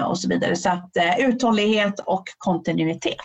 och 0.05 0.19
så 0.19 0.29
vidare. 0.29 0.57
Så 0.57 0.71
att 0.71 0.91
uthållighet 1.19 2.01
och 2.01 2.25
kontinuitet. 2.39 3.19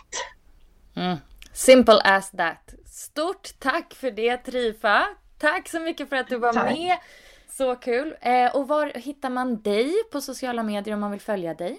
Mm. 0.96 1.16
Simple 1.52 2.00
as 2.04 2.30
that. 2.30 2.74
Stort 2.86 3.48
tack 3.58 3.94
för 3.94 4.10
det 4.10 4.36
Trifa. 4.36 5.06
Tack 5.38 5.68
så 5.68 5.80
mycket 5.80 6.08
för 6.08 6.16
att 6.16 6.28
du 6.28 6.38
var 6.38 6.52
tack. 6.52 6.78
med. 6.78 6.98
Så 7.56 7.74
kul. 7.74 8.14
Eh, 8.20 8.56
och 8.56 8.68
var 8.68 8.92
hittar 8.94 9.30
man 9.30 9.62
dig 9.62 9.92
på 10.12 10.20
sociala 10.20 10.62
medier 10.62 10.94
om 10.94 11.00
man 11.00 11.10
vill 11.10 11.20
följa 11.20 11.54
dig? 11.54 11.78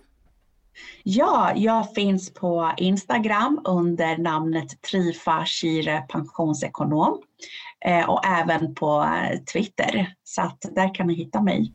Ja, 1.04 1.52
jag 1.56 1.94
finns 1.94 2.34
på 2.34 2.72
Instagram 2.78 3.62
under 3.66 4.18
namnet 4.18 4.82
Trifa 4.82 5.46
Kire 5.46 6.06
pensionsekonom 6.10 7.22
eh, 7.86 8.10
och 8.10 8.26
även 8.26 8.76
på 8.76 9.02
eh, 9.04 9.40
Twitter. 9.40 10.14
Så 10.24 10.42
att 10.42 10.62
där 10.76 10.96
kan 10.96 11.08
ni 11.08 11.14
hitta 11.14 11.42
mig. 11.42 11.74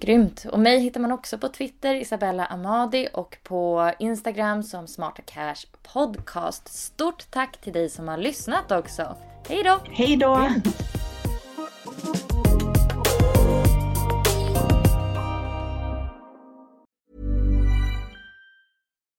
Grymt! 0.00 0.46
Och 0.52 0.60
mig 0.60 0.80
hittar 0.80 1.00
man 1.00 1.12
också 1.12 1.38
på 1.38 1.48
Twitter, 1.48 1.94
Isabella 1.94 2.46
Amadi 2.46 3.08
och 3.14 3.38
på 3.42 3.92
Instagram 3.98 4.62
som 4.62 4.86
Smarta 4.86 5.22
Cash 5.22 5.66
Podcast. 5.92 6.68
Stort 6.68 7.30
tack 7.30 7.60
till 7.60 7.72
dig 7.72 7.88
som 7.88 8.08
har 8.08 8.18
lyssnat 8.18 8.72
också. 8.72 9.16
Hej 9.48 9.62
då! 9.62 9.78
Hej 9.92 10.16
då! 10.16 10.48